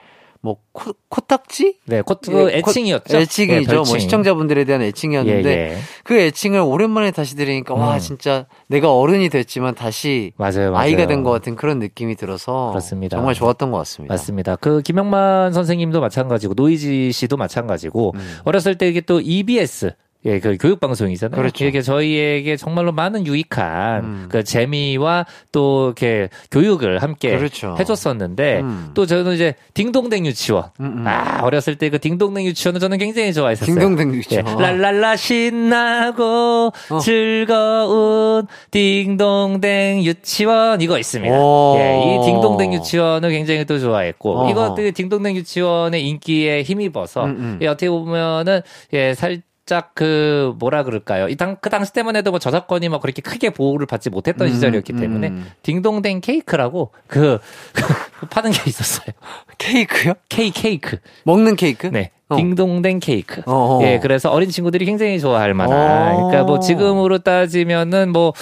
[0.42, 1.80] 뭐 코, 코딱지?
[1.86, 3.04] 네, 코트 예, 애칭이었죠.
[3.14, 3.54] 코- 애칭이죠.
[3.54, 3.92] 예, 별칭.
[3.92, 5.78] 뭐 시청자분들에 대한 애칭이었는데 예, 예.
[6.06, 8.00] 그 애칭을 오랜만에 다시 들으니까 와 음.
[8.00, 10.78] 진짜 내가 어른이 됐지만 다시 맞아요, 맞아요.
[10.78, 13.18] 아이가 된 것 같은 그런 느낌이 들어서 그렇습니다.
[13.18, 14.14] 정말 좋았던 것 같습니다.
[14.14, 14.56] 맞습니다.
[14.56, 18.38] 그 김영만 선생님도 마찬가지고 노이지 씨도 마찬가지고 음.
[18.46, 19.92] 어렸을 때 이게 또 EBS
[20.26, 21.40] 예, 그 교육 방송이잖아요.
[21.40, 21.64] 그렇죠.
[21.66, 24.26] 이게 저희에게 정말로 많은 유익한 음.
[24.30, 27.76] 그 재미와 또 이렇게 교육을 함께 그렇죠.
[27.80, 28.92] 해줬었는데 음.
[28.94, 30.66] 또 저는 이제 딩동댕 유치원.
[30.82, 31.08] 음, 음.
[31.08, 33.74] 아 어렸을 때 그 딩동댕 유치원을 저는 굉장히 좋아했었어요.
[33.74, 34.46] 딩동댕 유치원.
[34.46, 37.00] 예, 랄랄라 신나고 어.
[37.00, 41.34] 즐거운 딩동댕 유치원 이거 있습니다.
[41.34, 41.78] 오.
[41.80, 44.50] 예, 이 딩동댕 유치원을 굉장히 또 좋아했고.
[44.52, 47.60] 이거 그 딩동댕 유치원의 인기에 힘입어서 음, 음.
[47.62, 48.62] 예, 어떻게 보면은
[48.94, 51.28] 예 살 짝 그 뭐라 그럴까요?
[51.28, 54.94] 이당 그 당시 때만 해도 뭐 저작권이 뭐 그렇게 크게 보호를 받지 못했던 음, 시절이었기
[54.94, 55.00] 음.
[55.00, 57.38] 때문에 딩동댕 케이크라고 그,
[57.74, 57.84] 그
[58.32, 59.14] 파는 게 있었어요.
[59.58, 60.14] 케이크요?
[60.30, 60.98] 케이 케이크.
[61.24, 61.88] 먹는 케이크?
[61.88, 62.12] 네.
[62.30, 62.38] 어.
[62.38, 63.42] 딩동댕 케이크.
[63.46, 63.84] 어어.
[63.84, 66.14] 예, 그래서 어린 친구들이 굉장히 좋아할 만한.
[66.14, 66.16] 어.
[66.16, 68.34] 그러니까 뭐 지금으로 따지면은 뭐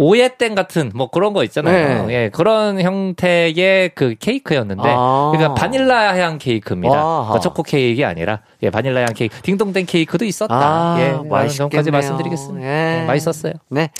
[0.00, 2.06] 오예땡 같은 뭐 그런 거 있잖아요.
[2.06, 2.14] 네.
[2.14, 5.32] 예, 그런 형태의 그 케이크였는데, 아.
[5.32, 6.94] 그러니까 바닐라 향 케이크입니다.
[6.94, 9.40] 그러니까 초코 케이크 아니라 예, 바닐라 향 케이크.
[9.42, 10.54] 딩동댕 케이크도 있었다.
[10.54, 11.48] 아, 예.
[11.48, 12.64] 점까지 말씀드리겠습니다.
[12.64, 13.02] 예.
[13.02, 13.54] 예, 맛있었어요.
[13.70, 13.90] 네.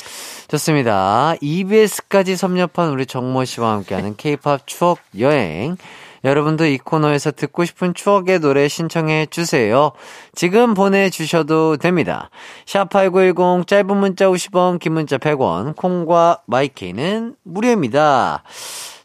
[0.46, 1.34] 좋습니다.
[1.40, 5.76] EBS까지 섭렵한 우리 정모 씨와 함께하는 K-팝 추억 여행.
[6.24, 9.92] 여러분도 이 코너에서 듣고 싶은 추억의 노래 신청해 주세요.
[10.34, 12.30] 지금 보내주셔도 됩니다.
[12.66, 18.42] 샵8910 짧은 문자 50원, 긴 문자 100원, 콩과 마이케이는 무료입니다.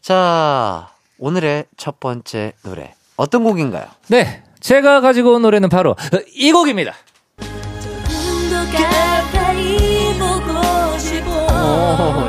[0.00, 2.94] 자, 오늘의 첫 번째 노래.
[3.16, 3.86] 어떤 곡인가요?
[4.08, 4.42] 네.
[4.60, 6.94] 제가 가지고 온 노래는 바로 어, 이 곡입니다.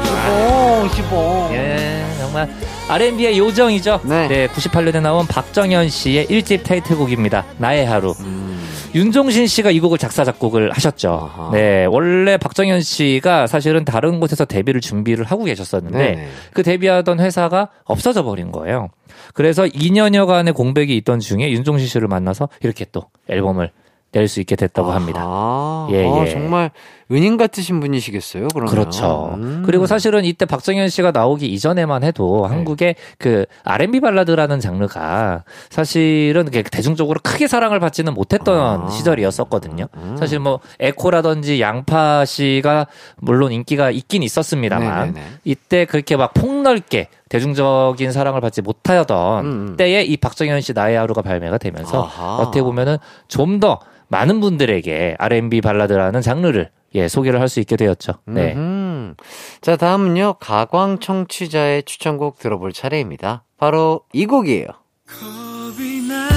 [0.06, 1.50] 시봉, 시봉.
[1.54, 2.50] 예, 정말
[2.88, 4.02] R&B의 요정이죠.
[4.06, 4.48] 네.
[4.48, 7.46] 98년에 나온 박정현 씨의 1집 타이틀곡입니다.
[7.58, 8.14] 나의 하루.
[8.20, 8.62] 음,
[8.94, 11.30] 윤종신 씨가 이 곡을 작사 작곡을 하셨죠.
[11.34, 11.50] 아하.
[11.52, 16.28] 네, 원래 박정현 씨가 사실은 다른 곳에서 데뷔를 준비를 하고 계셨었는데 네네.
[16.54, 18.90] 그 데뷔하던 회사가 없어져 버린 거예요.
[19.34, 23.72] 그래서 2년여간의 공백이 있던 중에 윤종신 씨를 만나서 이렇게 또 앨범을
[24.16, 25.22] 낼 수 있게 됐다고 합니다.
[25.24, 26.30] 아, 예, 아, 예.
[26.32, 26.72] 정말
[27.12, 28.72] 은인 같으신 분이시겠어요, 그러면.
[28.72, 29.36] 그렇죠.
[29.36, 29.62] 음.
[29.66, 32.56] 그리고 사실은 이때 박정현 씨가 나오기 이전에만 해도 네.
[32.56, 38.90] 한국의 그 R&B 발라드라는 장르가 사실은 대중적으로 크게 사랑을 받지는 못했던 아.
[38.90, 39.88] 시절이었었거든요.
[39.98, 40.16] 음.
[40.18, 45.28] 사실 뭐 에코라든지 양파 씨가 물론 인기가 있긴 있었습니다만 네네네.
[45.44, 49.78] 이때 그렇게 막 폭넓게 대중적인 사랑을 받지 못하던 음, 음.
[49.78, 52.38] 때에 이 박정현 씨 나의 하루가 발매가 되면서 아하.
[52.38, 52.98] 어떻게 보면은
[53.28, 58.14] 좀더 많은 분들에게 R&B 발라드라는 장르를 예, 소개를 할 수 있게 되었죠.
[58.26, 58.54] 네.
[58.54, 59.16] 음흠.
[59.62, 63.44] 자, 다음은요, 가광 청취자의 추천곡 들어볼 차례입니다.
[63.58, 64.66] 바로 이 곡이에요.
[65.08, 66.30] 겁이 나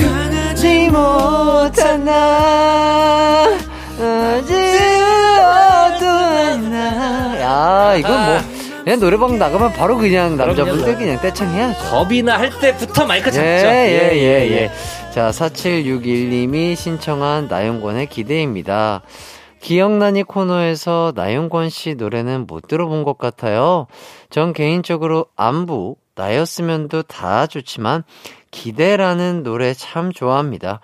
[0.00, 3.46] 강하지 못한 나,
[5.86, 7.40] 어두운 나.
[7.40, 8.38] 야, 이건 뭐,
[8.84, 10.96] 그냥 노래방 나가면 바로 그냥 남자분들.
[10.96, 11.90] 그냥 떼창해야죠.
[11.90, 13.46] 겁이나 할 때부터 마이크 잡죠.
[13.46, 14.70] 예, 예, 예, 예.
[15.14, 19.02] 자, 4761님이 신청한 나영권의 기대입니다.
[19.60, 23.86] 기억나니 코너에서 나영권 씨 노래는 못 들어본 것 같아요.
[24.28, 28.02] 전 개인적으로 안부, 나였으면도 다 좋지만
[28.50, 30.80] 기대라는 노래 참 좋아합니다.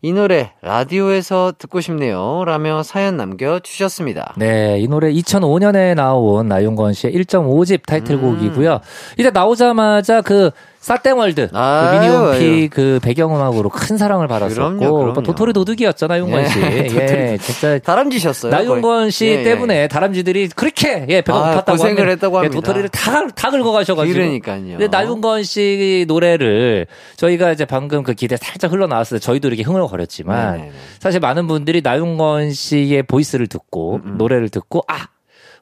[0.00, 2.44] 이 노래 라디오에서 듣고 싶네요.
[2.46, 4.34] 라며 사연 남겨주셨습니다.
[4.38, 8.80] 네, 이 노래 2005년에 나온 나윤건 씨의 1.5집 타이틀곡이고요.
[9.18, 10.50] 이때 나오자마자 그
[10.84, 12.68] 싸땡월드, 아유, 그 미니홈피.
[12.68, 15.12] 그 배경음악으로 큰 사랑을 받았었고, 그럼요, 그럼요.
[15.14, 16.60] 뭐 도토리 도둑이었죠, 나윤건 예, 씨.
[16.60, 17.78] 도토리 예, 진짜.
[17.78, 18.52] 다람쥐셨어요.
[18.52, 19.10] 나윤건 거의.
[19.10, 19.42] 씨 예, 예.
[19.42, 22.54] 때문에 다람쥐들이 그렇게 예 배가 아, 고팠다고 고생을 하면, 했다고 예, 합니다.
[22.60, 24.78] 도토리를 다 다 긁어 가셔가지고 그러니까요.
[24.78, 30.52] 근데 나윤건 씨 노래를 저희가 이제 방금 그 기대 살짝 흘러나왔을 때 저희도 이렇게 흥얼거렸지만
[30.56, 30.72] 네네네.
[30.98, 35.06] 사실 많은 분들이 나윤건 씨의 보이스를 듣고 음, 노래를 듣고 아.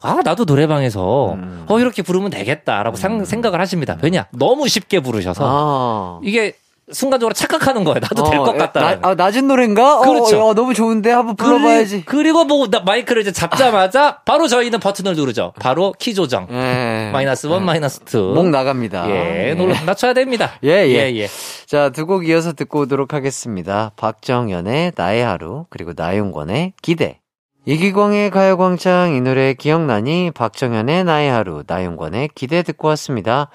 [0.02, 1.64] 아, 나도 노래방에서, 음.
[1.68, 3.96] 어, 이렇게 부르면 되겠다라고 상- 생각을 하십니다.
[4.02, 4.26] 왜냐?
[4.32, 6.20] 너무 쉽게 부르셔서, 아.
[6.22, 6.54] 이게
[6.90, 8.00] 순간적으로 착각하는 거예요.
[8.00, 8.80] 나도 될 어, 것 에, 같다.
[8.80, 10.00] 나, 아, 낮은 노래인가?
[10.00, 10.40] 그렇죠.
[10.42, 12.04] 어, 어, 너무 좋은데 한번 불러봐야지.
[12.04, 15.54] 그리, 고 뭐, 나 마이크를 이제 잡자마자 바로 저희는 버튼을 누르죠.
[15.58, 16.48] 바로 키 조정.
[16.50, 17.08] 예.
[17.12, 18.32] 마이너스 one, 마이너스 two.
[18.34, 19.08] 목 나갑니다.
[19.08, 20.50] 예, 놀 낮춰야 됩니다.
[20.64, 21.10] 예, 예.
[21.12, 21.28] 예, 예.
[21.66, 23.92] 자, 두 곡 이어서 듣고 오도록 하겠습니다.
[23.96, 27.20] 박정현의 나의 하루, 그리고 나윤권의 기대.
[27.64, 30.32] 이기광의 가요광장 이 노래 기억나니?
[30.34, 33.50] 박정현의 나의 하루, 나윤권의 기대 듣고 왔습니다.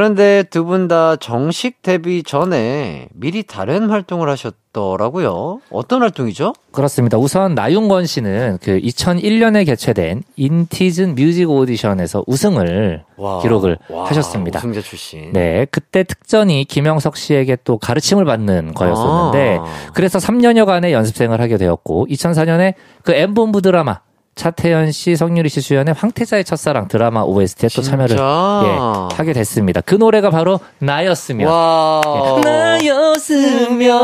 [0.00, 5.60] 그런데 두 분 다 정식 데뷔 전에 미리 다른 활동을 하셨더라고요.
[5.70, 6.52] 어떤 활동이죠?
[6.70, 7.16] 그렇습니다.
[7.16, 14.58] 우선 나윤건 씨는 그 2001년에 개최된 인티즌 뮤직 오디션에서 우승을 와, 기록을 와, 하셨습니다.
[14.58, 15.32] 우승자 출신.
[15.32, 19.64] 네, 그때 특전이 김영석 씨에게 또 가르침을 받는 거였었는데 아.
[19.94, 24.00] 그래서 3년여간의 연습생을 하게 되었고 2004년에 그 M본부 드라마
[24.46, 28.16] 차태현 씨, 성유리 씨 주연의 황태자의 첫사랑 드라마 OST에 또 참여를?
[28.18, 29.80] 예, 하게 됐습니다.
[29.80, 31.48] 그 노래가 바로 나였으면.
[31.48, 32.02] 와.
[32.06, 32.40] 예,
[32.84, 33.96] 나였으면.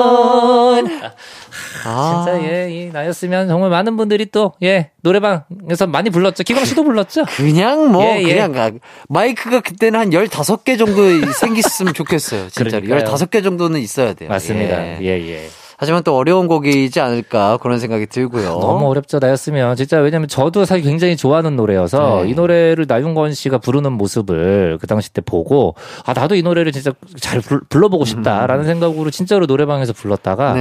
[1.85, 2.25] 아.
[2.25, 6.45] 진짜 예, 이 나였으면 정말 많은 분들이 또 예, 노래방에서 많이 불렀죠.
[6.45, 7.27] 기광 씨도 불렀죠.
[7.37, 8.33] 그냥 뭐 예, 예.
[8.33, 8.71] 그냥 가-
[9.11, 11.03] 마이크가 그때는 한 15개 정도
[11.40, 12.49] 생겼으면 좋겠어요.
[12.49, 12.83] 진짜로.
[12.87, 13.14] 그러니까요.
[13.14, 14.31] 15개 정도는 있어야 돼요.
[14.31, 14.83] 맞습니다.
[14.83, 14.99] 예.
[15.03, 15.49] 예, 예.
[15.83, 18.45] 하지만 또 어려운 곡이지 않을까 그런 생각이 들고요.
[18.61, 19.75] 너무 어렵죠, 나였으면.
[19.75, 22.31] 진짜 왜냐면 저도 사실 굉장히 좋아하는 노래여서 네.
[22.31, 25.75] 이 노래를 나윤건 씨가 부르는 모습을 그 당시 때 보고
[26.07, 30.57] 아, 나도 이 노래를 진짜 잘 불- 불러보고 싶다라는 생각으로 진짜로 노래방에서 불렀다가 음.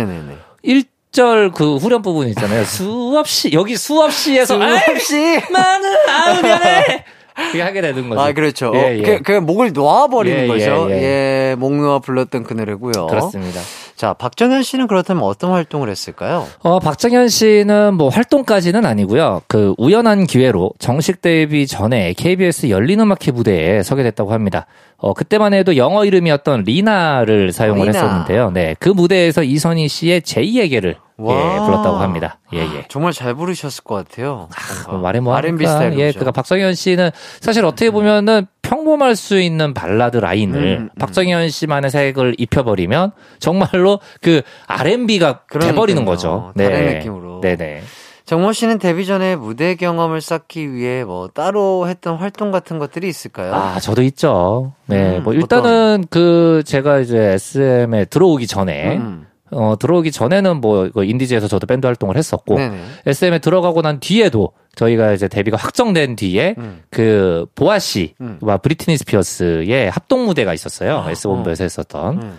[0.63, 0.85] 네네네.
[1.13, 2.63] 1절 그 후렴 부분 있잖아요.
[2.65, 5.39] 수없이, 여기 수없이에서 수없이.
[5.51, 7.05] 많은 아우면에
[7.51, 8.19] 그게 하게 되는 거죠.
[8.21, 8.71] 아, 그렇죠.
[8.73, 9.01] 예, 예.
[9.03, 10.87] 그, 그 목을 놓아버리는 예, 거죠.
[10.89, 11.55] 예, 예, 예.
[11.59, 13.05] 목 놓아 불렀던 그 노래고요.
[13.07, 13.61] 그렇습니다.
[14.01, 16.47] 자, 박정현 씨는 그렇다면 어떤 활동을 했을까요?
[16.63, 19.43] 어, 박정현 씨는 뭐 활동까지는 아니고요.
[19.47, 24.65] 그 우연한 기회로 정식 데뷔 전에 KBS 열린 음악회 무대에 서게 됐다고 합니다.
[25.03, 27.99] 어, 그때만 해도 영어 이름이었던 리나를 사용을 리나.
[27.99, 28.51] 했었는데요.
[28.51, 28.75] 네.
[28.79, 31.65] 그 무대에서 이선희 씨의 제2에게를 예, 와.
[31.65, 32.39] 불렀다고 합니다.
[32.53, 32.85] 예, 예.
[32.87, 34.47] 정말 잘 부르셨을 것 같아요.
[34.89, 35.65] 뭐 말해 뭐 R&B.
[35.65, 36.01] 스타일이죠.
[36.01, 37.09] 예, 그러니까 박정현 씨는
[37.39, 40.89] 사실 어떻게 보면은 평범할 수 있는 발라드 라인을 음, 음.
[40.99, 45.71] 박정현 씨만의 색을 입혀버리면 정말로 그 R&B가 그러니까요.
[45.73, 46.51] 돼버리는 거죠.
[46.55, 46.63] 네.
[46.69, 47.41] 다른 느낌으로.
[47.41, 47.81] 네네.
[48.25, 53.53] 정모 씨는 데뷔 전에 무대 경험을 쌓기 위해 뭐 따로 했던 활동 같은 것들이 있을까요?
[53.53, 54.73] 아, 저도 있죠.
[54.85, 59.27] 네, 음, 뭐 일단은 그 제가 이제 SM에 들어오기 전에 음.
[59.53, 62.77] 어 들어오기 전에는 뭐 indies에서 저도 밴드 활동을 했었고 네네.
[63.05, 66.83] SM에 들어가고 난 뒤에도 저희가 이제 데뷔가 확정된 뒤에 음.
[66.89, 68.37] 그 보아 씨, 음.
[68.41, 70.99] 와 브리트니 스피어스의 합동 무대가 있었어요.
[70.99, 72.37] 아, S 본부에서 했었던.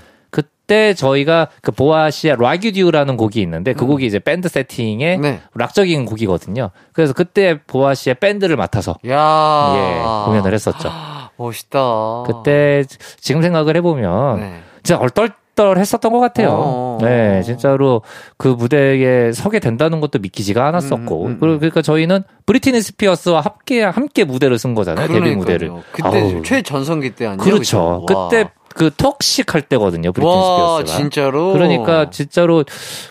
[0.63, 0.73] 음.
[0.73, 5.19] 그때 저희가 그 보아 씨의 Rock With You라는 곡이 있는데 그 곡이 이제 밴드 세팅의
[5.19, 5.41] 네.
[5.55, 6.71] 락적인 곡이거든요.
[6.93, 10.91] 그래서 그때 보아 씨의 밴드를 맡아서 야 예, 공연을 했었죠.
[11.37, 12.23] 멋있다.
[12.27, 12.85] 그때
[13.21, 14.61] 지금 생각을 해보면 네.
[14.83, 16.51] 진짜 얼떨떨 했었던 것 같아요.
[16.53, 16.99] 어.
[17.03, 18.03] 네, 진짜로
[18.37, 21.23] 그 무대에 서게 된다는 것도 믿기지가 않았었고.
[21.23, 21.37] 음, 음, 음.
[21.41, 25.07] 그리고 그러니까 저희는 브리티니 스피어스와 함께, 함께 무대를 쓴 거잖아요.
[25.09, 25.39] 데뷔 그러니까요.
[25.39, 25.71] 무대를.
[25.93, 26.43] 그때 아우.
[26.43, 27.43] 최전성기 때 아니에요?
[27.43, 28.07] 그렇죠.
[28.07, 30.13] 그때 그 Toxic 할 때거든요.
[30.21, 30.99] 와, 스피어스가.
[30.99, 31.53] 진짜로?
[31.53, 32.65] 그러니까 진짜로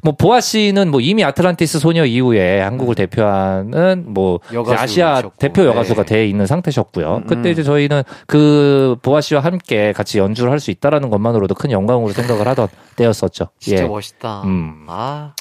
[0.04, 4.64] 뭐 보아 씨는 뭐 이미 아틀란티스 소녀 이후에 한국을 대표하는 뭐 음.
[4.68, 6.16] 아시아 대표 여가수가 네.
[6.16, 7.16] 돼 있는 상태셨고요.
[7.18, 7.52] 음, 그때 음.
[7.52, 12.48] 이제 저희는 그 보아 씨와 함께 같이 연주를 할 수 있다라는 것만으로도 큰 영광으로 생각을
[12.50, 13.48] 하던 때였었죠.
[13.60, 13.88] 진짜 예.
[13.88, 14.44] 멋있다.
[14.46, 14.86] 음.
[14.88, 15.34] 아.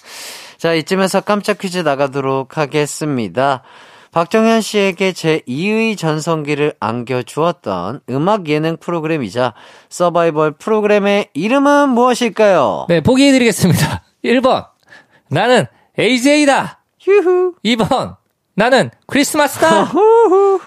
[0.56, 3.62] 자, 이쯤에서 깜짝 퀴즈 나가도록 하겠습니다.
[4.12, 9.54] 박정현 씨에게 제 2의 전성기를 안겨주었던 음악 예능 프로그램이자
[9.88, 12.86] 서바이벌 프로그램의 이름은 무엇일까요?
[12.88, 14.02] 네, 보기 드리겠습니다.
[14.24, 14.66] 1번.
[15.30, 15.66] 나는
[15.98, 16.80] AJ다.
[17.00, 17.54] 휴후.
[17.64, 18.16] 2번.
[18.54, 19.90] 나는 크리스마스다.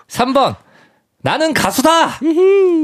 [0.08, 0.56] 3번.
[1.22, 2.20] 나는 가수다.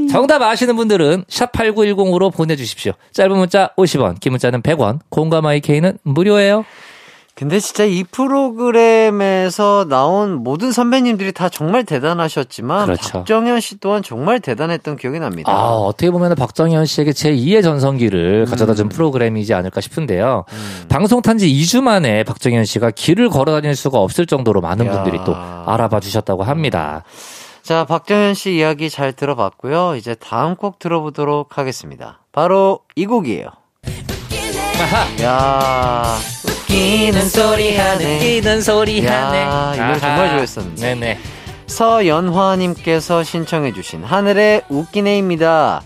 [0.10, 2.94] 정답 아시는 분들은 샵8910으로 보내주십시오.
[3.12, 6.64] 짧은 문자 50원, 긴 문자는 100원, 공감IK는 무료예요.
[7.40, 13.20] 근데 진짜 이 프로그램에서 나온 모든 선배님들이 다 정말 대단하셨지만 그렇죠.
[13.20, 15.50] 박정현 씨 또한 정말 대단했던 기억이 납니다.
[15.50, 18.52] 아, 어떻게 보면 박정현 씨에게 제 2의 전성기를 음.
[18.52, 20.44] 가져다 준 프로그램이지 않을까 싶은데요.
[20.90, 24.92] 방송 탄 지 2주 만에 박정현 씨가 길을 걸어 다닐 수가 없을 정도로 많은 야.
[24.92, 27.04] 분들이 또 알아봐 주셨다고 합니다.
[27.64, 29.96] 자, 박정현 씨 이야기 잘 들어봤고요.
[29.96, 32.20] 이제 다음 곡 들어보도록 하겠습니다.
[32.34, 33.48] 바로 이 곡이에요.
[34.82, 35.24] 아하.
[35.24, 36.18] 야
[36.70, 38.16] 웃기는 소리 하네.
[38.18, 39.76] 웃기는 소리 야, 하네.
[39.76, 40.82] 이 노래 정말 좋아했었는데.
[40.82, 41.20] 네네.
[41.66, 45.82] 서연화님께서 신청해주신 하늘의 웃기네입니다.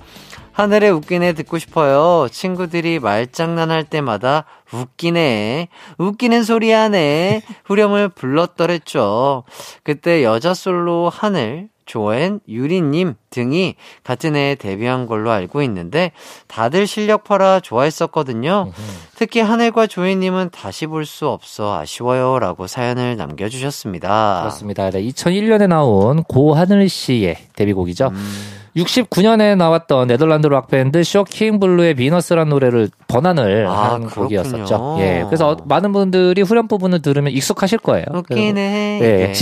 [0.51, 2.27] 하늘의 웃기네 듣고 싶어요.
[2.29, 9.45] 친구들이 말장난할 때마다 웃기네, 웃기는 소리 하네, 후렴을 불렀더랬죠.
[9.83, 16.11] 그때 여자 솔로 하늘, 조엔, 유리님 등이 같은 해에 데뷔한 걸로 알고 있는데
[16.47, 18.71] 다들 실력파라 좋아했었거든요.
[19.15, 24.39] 특히 하늘과 조엔님은 다시 볼 수 없어 아쉬워요라고 사연을 남겨주셨습니다.
[24.41, 24.89] 그렇습니다.
[24.89, 28.07] 네, 2001년에 나온 고 하늘 씨의 데뷔곡이죠.
[28.13, 28.62] 음.
[28.75, 34.07] 69년에 나왔던 네덜란드 락 밴드 쇼킹 블루의 비너스라는 노래를 번안을 아, 한.
[34.07, 34.97] 곡이었었죠.
[34.99, 35.23] 예.
[35.27, 38.05] 그래서 어, 많은 분들이 후렴 부분을 들으면 익숙하실 거예요.
[38.13, 38.99] 웃기네.
[39.01, 39.33] 예.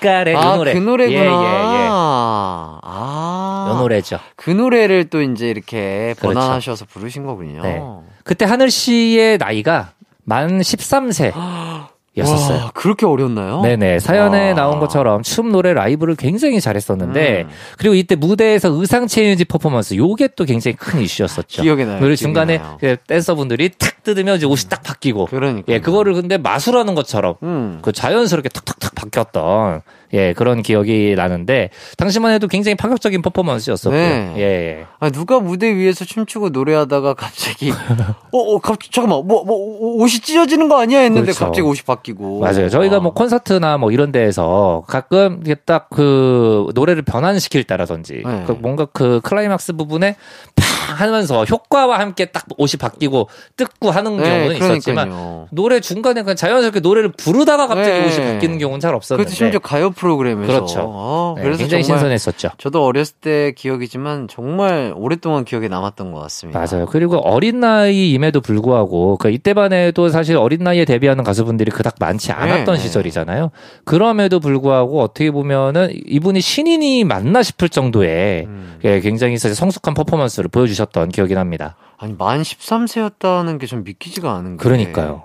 [0.00, 0.36] Got it.
[0.36, 0.72] 아, 이 노래.
[0.74, 1.20] 그 노래구나.
[1.20, 1.88] 예, 예, 예.
[1.90, 3.70] 아.
[3.72, 4.18] 이 노래죠.
[4.36, 6.34] 그 노래를 또 이제 이렇게 그렇죠.
[6.34, 7.62] 번안하셔서 부르신 거군요.
[7.62, 7.82] 네.
[8.22, 9.92] 그때 하늘 씨의 나이가
[10.24, 11.32] 만 13세.
[12.16, 12.58] 였었어요.
[12.58, 13.60] 와, 그렇게 어렸나요?
[13.62, 13.98] 네네.
[13.98, 14.54] 사연에 와.
[14.54, 17.50] 나온 것처럼 춤, 노래, 라이브를 굉장히 잘했었는데, 음.
[17.76, 21.62] 그리고 이때 무대에서 의상 체인지 퍼포먼스, 요게 또 굉장히 큰 이슈였었죠.
[21.62, 21.98] 기억에 나요.
[21.98, 22.76] 기억에 중간에 나요.
[22.80, 25.72] 그 댄서분들이 탁 뜯으면 이제 옷이 딱 바뀌고, 그러니까.
[25.72, 27.78] 예, 그거를 근데 마술하는 것처럼, 음.
[27.82, 29.82] 그 자연스럽게 탁탁탁 바뀌었던,
[30.12, 34.00] 예, 그런 기억이 나는데, 당시만 해도 굉장히 파격적인 퍼포먼스였었고요.
[34.00, 34.32] 네.
[34.36, 34.86] 예, 예.
[35.00, 39.56] 아, 누가 무대 위에서 춤추고 노래하다가 갑자기, 어, 어, 갑자기, 잠깐만, 뭐, 뭐,
[40.02, 41.00] 옷이 찢어지는 거 아니야?
[41.00, 41.46] 했는데 그렇죠.
[41.46, 42.40] 갑자기 옷이 바뀌고.
[42.40, 42.68] 맞아요.
[42.68, 43.00] 저희가 아.
[43.00, 48.44] 뭐 콘서트나 뭐 이런 데에서 가끔 이게 딱 그 노래를 변환시킬 때라든지 네.
[48.46, 50.16] 그 뭔가 그 클라이막스 부분에
[50.56, 55.48] 팡 하면서 효과와 함께 딱 옷이 바뀌고 뜯고 하는 네, 경우는 있었지만 그러니까요.
[55.50, 58.06] 노래 중간에 그냥 자연스럽게 노래를 부르다가 갑자기 네.
[58.06, 60.52] 옷이 바뀌는 경우는 잘 없었는데 그것도 심지어 가요 프로그램에서.
[60.52, 60.90] 그렇죠.
[60.94, 62.50] 아, 네, 그래서 굉장히 신선했었죠.
[62.58, 66.58] 저도 어렸을 때 기억이지만 정말 오랫동안 기억에 남았던 것 같습니다.
[66.58, 66.86] 맞아요.
[66.86, 72.64] 그리고 어린 나이임에도 불구하고 그 이때 반에도 사실 어린 나이에 데뷔하는 가수분들이 그닥 많지 않았던
[72.64, 72.78] 네, 네.
[72.78, 73.50] 시절이잖아요.
[73.84, 78.78] 그럼에도 불구하고 어떻게 보면은 이분이 신인이 맞나 싶을 정도의 음.
[78.84, 81.76] 예, 굉장히 사실 성숙한 퍼포먼스를 보여주 셨던 기억이 납니다.
[81.98, 84.62] 아니, 만 13세였다는 게 좀 믿기지가 않은 게.
[84.62, 85.24] 그러니까요.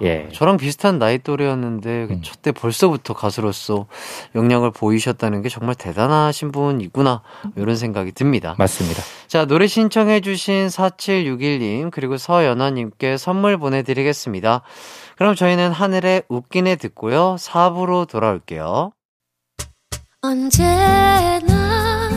[0.00, 0.28] 예.
[0.32, 2.22] 저랑 비슷한 나이 또래였는데 음.
[2.22, 3.86] 저때 벌써부터 가수로서
[4.34, 7.20] 역량을 보이셨다는 게 정말 대단하신 분이구나
[7.56, 8.54] 이런 생각이 듭니다.
[8.58, 9.02] 맞습니다.
[9.28, 14.62] 자 노래 신청해주신 4761님 그리고 서연아님께 선물 보내드리겠습니다.
[15.18, 18.92] 그럼 저희는 하늘의 웃기네 듣고요 4부로 돌아올게요.
[20.22, 22.08] 언제나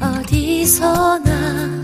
[0.00, 1.83] 어디서나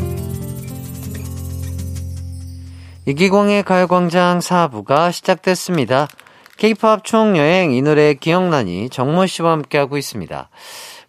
[3.07, 6.07] 이기광의 가요광장 4부가 시작됐습니다.
[6.57, 10.49] K-팝 총여행 이 노래 기억나니 정모 씨와 함께하고 있습니다.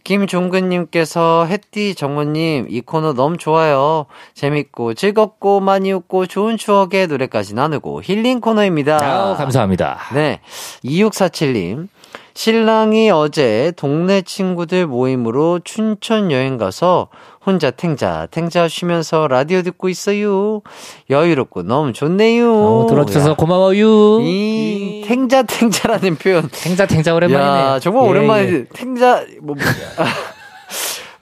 [0.03, 4.07] 김종근님께서 햇띠 정모님 이 코너 너무 좋아요.
[4.35, 8.99] 재밌고 즐겁고 많이 웃고 좋은 추억의 노래까지 나누고 힐링 코너입니다.
[9.05, 9.99] 아우, 감사합니다.
[10.15, 10.41] 네.
[10.85, 11.89] 2647님.
[12.35, 17.09] 신랑이 어제 동네 친구들 모임으로 춘천 여행 가서
[17.45, 20.63] 혼자 탱자, 탱자 쉬면서 라디오 듣고 있어요.
[21.11, 22.53] 여유롭고 너무 좋네요.
[22.55, 24.21] 어, 들어주셔서 고마워요.
[24.21, 26.49] 이 탱자, 탱자라는 표현.
[26.51, 27.67] 탱자 탱자 오랜만이네요.
[27.67, 28.65] 야, 정말 예, 오랜만에 예.
[28.73, 29.57] 탱자, 뭐,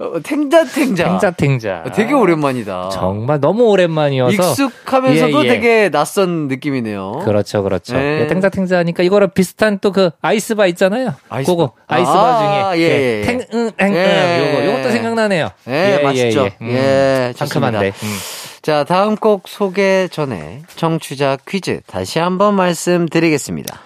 [0.01, 1.05] 어, 탱자, 탱자.
[1.05, 1.83] 탱자 탱자.
[1.95, 2.89] 되게 오랜만이다.
[2.89, 5.53] 정말 너무 오랜만이어서 익숙하면서도 예, 예.
[5.53, 7.21] 되게 낯선 느낌이네요.
[7.25, 7.95] 그렇죠, 그렇죠.
[7.97, 8.23] 네.
[8.23, 11.15] 예, 탱자 탱자 하니까 이거랑 비슷한 또 그 아이스바 있잖아요.
[11.29, 11.53] 아이스바.
[11.53, 13.23] 그거 아이스바 아, 중에 예, 예, 예.
[13.27, 14.39] 탱, 응, 응, 예.
[14.41, 15.51] 응, 요거 요것도 생각나네요.
[15.69, 16.49] 예, 맛있죠.
[16.63, 17.89] 음, 예, 상큼한데.
[17.89, 18.17] 음.
[18.63, 23.81] 자, 다음 곡 소개 전에 청취자 퀴즈 다시 한번 말씀드리겠습니다.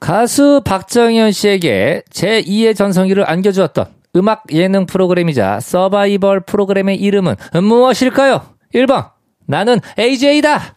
[0.00, 3.86] 가수 박정현 씨에게 제2의 전성기를 안겨주었던
[4.16, 8.42] 음악 예능 프로그램이자 서바이벌 프로그램의 이름은 무엇일까요?
[8.74, 9.10] 1번
[9.46, 10.76] 나는 AJ다.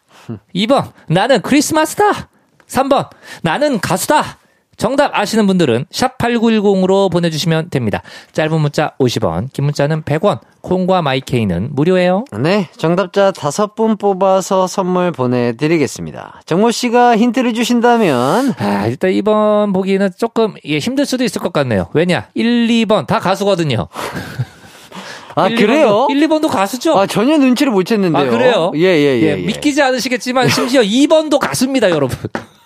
[0.55, 2.29] 2번 나는 크리스마스다.
[2.67, 3.09] 3번
[3.41, 4.37] 나는 가수다.
[4.77, 8.01] 정답 아시는 분들은 샵 8910으로 보내주시면 됩니다.
[8.31, 12.25] 짧은 문자 50원, 긴 문자는 100원, 콩과 마이케이는 무료예요.
[12.39, 16.41] 네, 정답자 다섯 분 뽑아서 선물 보내드리겠습니다.
[16.45, 21.89] 정모 씨가 힌트를 주신다면 아, 일단 이번 보기는 조금 예, 힘들 수도 있을 것 같네요.
[21.93, 22.27] 왜냐?
[22.33, 23.87] 1, 2번 다 가수거든요.
[25.35, 26.07] 아 1, 그래요?
[26.07, 26.97] 2번도, 1, 2번도 가수죠?
[26.97, 28.15] 아 전혀 눈치를 못 챘는데요.
[28.15, 28.71] 아, 그래요?
[28.75, 29.21] 예, 예, 예.
[29.21, 29.35] 예.
[29.37, 32.17] 믿기지 않으시겠지만 심지어 2번도 가수입니다, 여러분.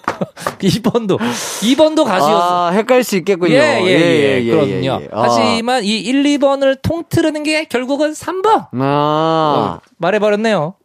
[0.07, 2.67] 2번도 2번도 가시였어.
[2.67, 3.53] 아, 헷갈릴 수 있겠군요.
[3.53, 5.05] 예, 예, 예, 예 그럼요.
[5.11, 5.23] 아.
[5.23, 8.67] 하지만 이 1, 2번을 통틀는 게 결국은 3번.
[8.79, 8.79] 아.
[8.79, 10.75] 어, 말해 버렸네요.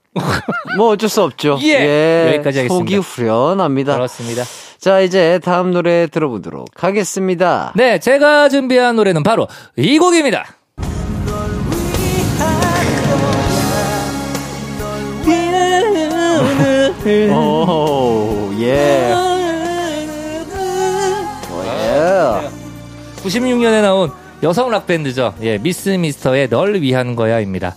[0.76, 1.58] 뭐 어쩔 수 없죠.
[1.62, 2.34] 예.
[2.34, 2.74] 여기까지 하겠습니다.
[2.74, 3.94] 속이 후련합니다.
[3.94, 4.44] 그렇습니다.
[4.78, 7.72] 자, 이제 다음 노래 들어보도록 하겠습니다.
[7.76, 9.46] 네, 제가 준비한 노래는 바로
[9.76, 10.44] 이 곡입니다.
[17.32, 18.31] 오.
[18.62, 19.12] 예.
[21.50, 22.50] 오, 예.
[23.22, 24.10] 96년에 나온
[24.42, 25.34] 여성 락 밴드죠.
[25.42, 27.74] 예, 미스 미스터의 널 위한 거야입니다.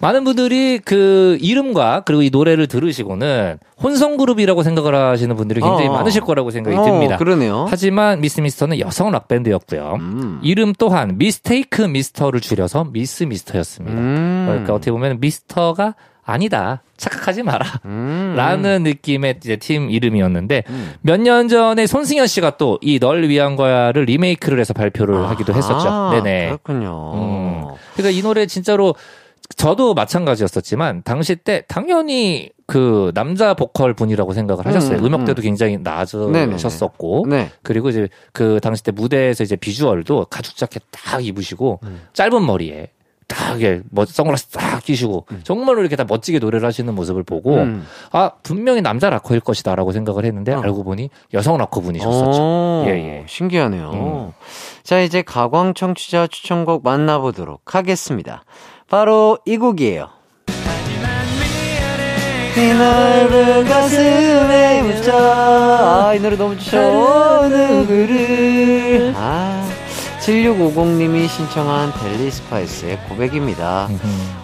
[0.00, 5.92] 많은 분들이 그 이름과 그리고 이 노래를 들으시고는 혼성 그룹이라고 생각을 하시는 분들이 굉장히 어.
[5.92, 7.16] 많으실 거라고 생각이 어, 듭니다.
[7.16, 7.66] 그러네요.
[7.68, 9.96] 하지만 미스 미스터는 여성 락 밴드였고요.
[9.98, 10.40] 음.
[10.42, 13.98] 이름 또한 mistake mister를 줄여서 미스 미스터였습니다.
[13.98, 14.44] 음.
[14.48, 16.82] 그러니까 어떻게 보면 미스터가 아니다.
[16.98, 17.64] 착각하지 마라.
[17.86, 18.34] 음.
[18.36, 20.94] 라는 느낌의 이제 팀 이름이었는데 음.
[21.00, 25.88] 몇년 전에 손승연 씨가 또 이 널 위한 거야를 리메이크를 해서 발표를 하기도 했었죠.
[25.88, 26.46] 아, 네네.
[26.48, 27.12] 그렇군요.
[27.14, 27.64] 음.
[27.94, 28.94] 그러니까 이 노래 진짜로
[29.56, 34.98] 저도 마찬가지였었지만 당시 때 당연히 그 남자 보컬 분이라고 생각을 하셨어요.
[34.98, 37.50] 음, 음, 악대도 굉장히 낮으셨었고 네.
[37.62, 42.02] 그리고 이제 그 당시 때 무대에서 이제 비주얼도 가죽 자켓 딱 입으시고 음.
[42.12, 42.90] 짧은 머리에
[43.28, 47.86] 딱 이게 뭐 선글라스 딱 끼시고 정말로 이렇게 다 멋지게 노래를 하시는 모습을 보고 음.
[48.10, 50.60] 아 분명히 남자 락커일 것이다라고 생각을 했는데 어.
[50.60, 52.42] 알고 보니 여성 락커 분이셨었죠.
[52.42, 53.24] 오, 예, 예.
[53.28, 53.90] 신기하네요.
[53.92, 54.32] 음.
[54.82, 58.44] 자, 이제 가광 청취자 추천곡 만나보도록 하겠습니다.
[58.88, 60.08] 바로 이 곡이에요.
[62.56, 67.48] 이 넓은 가슴에 묻혀 아, 이 노래 너무 좋죠.
[67.48, 69.67] 누구를 아,
[70.28, 73.86] 7650님이 신청한 델리 스파이스의 고백입니다.
[73.88, 73.98] 음.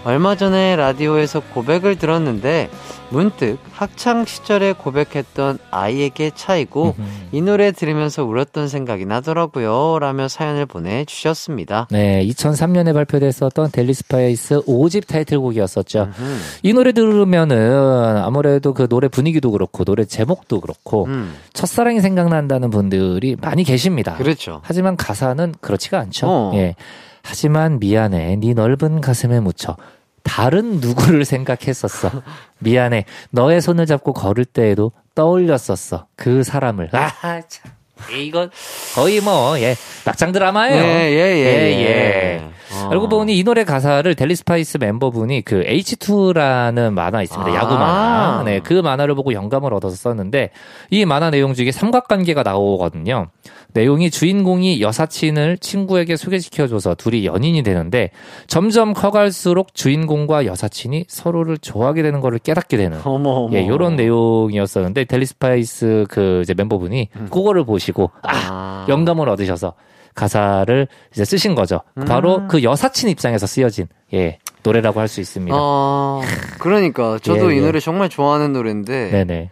[0.04, 2.70] 얼마 전에 라디오에서 고백을 들었는데
[3.10, 7.28] 문득 학창 시절에 고백했던 아이에게 차이고 음.
[7.32, 9.98] 이 노래 들으면서 울었던 생각이 나더라고요.
[10.00, 11.88] 라며 사연을 보내주셨습니다.
[11.90, 16.08] 네, 2003년에 발표됐었던 델리 스파이스 5집 타이틀곡이었었죠.
[16.18, 22.70] 음, 이 노래 들으면은 아무래도 그 노래 분위기도 그렇고 노래 제목도 그렇고 음, 첫사랑이 생각난다는
[22.70, 24.14] 분들이 많이 계십니다.
[24.14, 24.60] 그렇죠.
[24.64, 26.26] 하지만 가사는 그렇지가 않죠.
[26.28, 26.52] 어.
[26.54, 26.74] 예.
[27.22, 28.36] 하지만 미안해.
[28.36, 29.76] 네 넓은 가슴에 묻혀
[30.24, 32.10] 다른 누구를 생각했었어.
[32.58, 33.04] 미안해.
[33.30, 36.06] 너의 손을 잡고 걸을 때에도 떠올렸었어.
[36.16, 36.90] 그 사람을.
[36.92, 37.70] 아, 참.
[38.12, 38.50] 이거
[38.96, 40.82] 거의 뭐, 예, 막장 드라마예요.
[40.82, 41.44] 예, 예, 예.
[41.44, 42.50] 예, 예.
[42.84, 42.86] 예.
[42.86, 42.90] 어.
[42.90, 47.50] 알고 보니 이 노래 가사를 델리 스파이스 멤버분이 그 H2라는 만화 있습니다.
[47.50, 47.54] 아.
[47.54, 48.42] 야구 만화.
[48.44, 50.50] 네, 그 만화를 보고 영감을 얻어서 썼는데
[50.90, 53.28] 이 만화 내용 중에 삼각관계가 나오거든요.
[53.72, 58.10] 내용이 주인공이 여사친을 친구에게 소개시켜줘서 둘이 연인이 되는데
[58.46, 63.56] 점점 커갈수록 주인공과 여사친이 서로를 좋아하게 되는 거를 깨닫게 되는 어머, 어머.
[63.56, 68.38] 예, 요런 내용이었었는데 델리 스파이스 그 이제 멤버분이 그거를 보시고 아, 음.
[68.50, 68.86] 아.
[68.88, 69.74] 영감을 얻으셔서
[70.14, 71.80] 가사를 이제 쓰신 거죠.
[71.98, 72.04] 음.
[72.04, 75.56] 바로 그 여사친 입장에서 쓰여진 예 노래라고 할 수 있습니다.
[75.58, 76.22] 어,
[76.58, 77.62] 그러니까 저도 예, 이 예.
[77.62, 79.50] 노래 정말 좋아하는 노래인데 네네.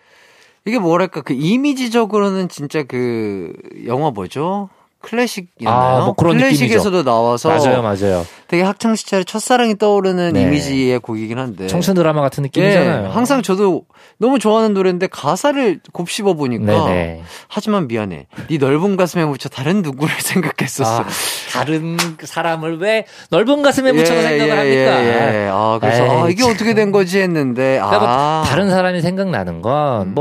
[0.65, 3.53] 이게 뭐랄까 그 이미지적으로는 진짜 그
[3.87, 4.69] 영화 뭐죠?
[5.03, 6.03] 클래식이었나요?
[6.03, 8.27] 아, 뭐 그런 클래식에서도 나와서 맞아요, 맞아요.
[8.49, 10.43] 되게 학창 시절에 첫사랑이 떠오르는 네.
[10.43, 13.05] 이미지의 곡이긴 한데 청춘 드라마 같은 느낌이잖아요.
[13.05, 13.83] 예, 항상 저도
[14.19, 17.23] 너무 좋아하는 노래인데 가사를 곱씹어 보니까 네네.
[17.49, 18.27] 하지만 미안해.
[18.49, 21.01] 네 넓은 가슴에 묻혀 다른 누구를 생각했었어.
[21.01, 21.07] 아,
[21.53, 25.05] 다른 사람을 왜 넓은 가슴에 묻혀서 생각을 합니까?
[25.05, 25.49] 예, 예.
[25.51, 27.87] 아, 그래서 아, 에이, 이게 어떻게 된 거지 했는데 아.
[27.89, 28.07] 그러니까
[28.39, 30.15] 뭐 다른 사람이 생각나는 건 음.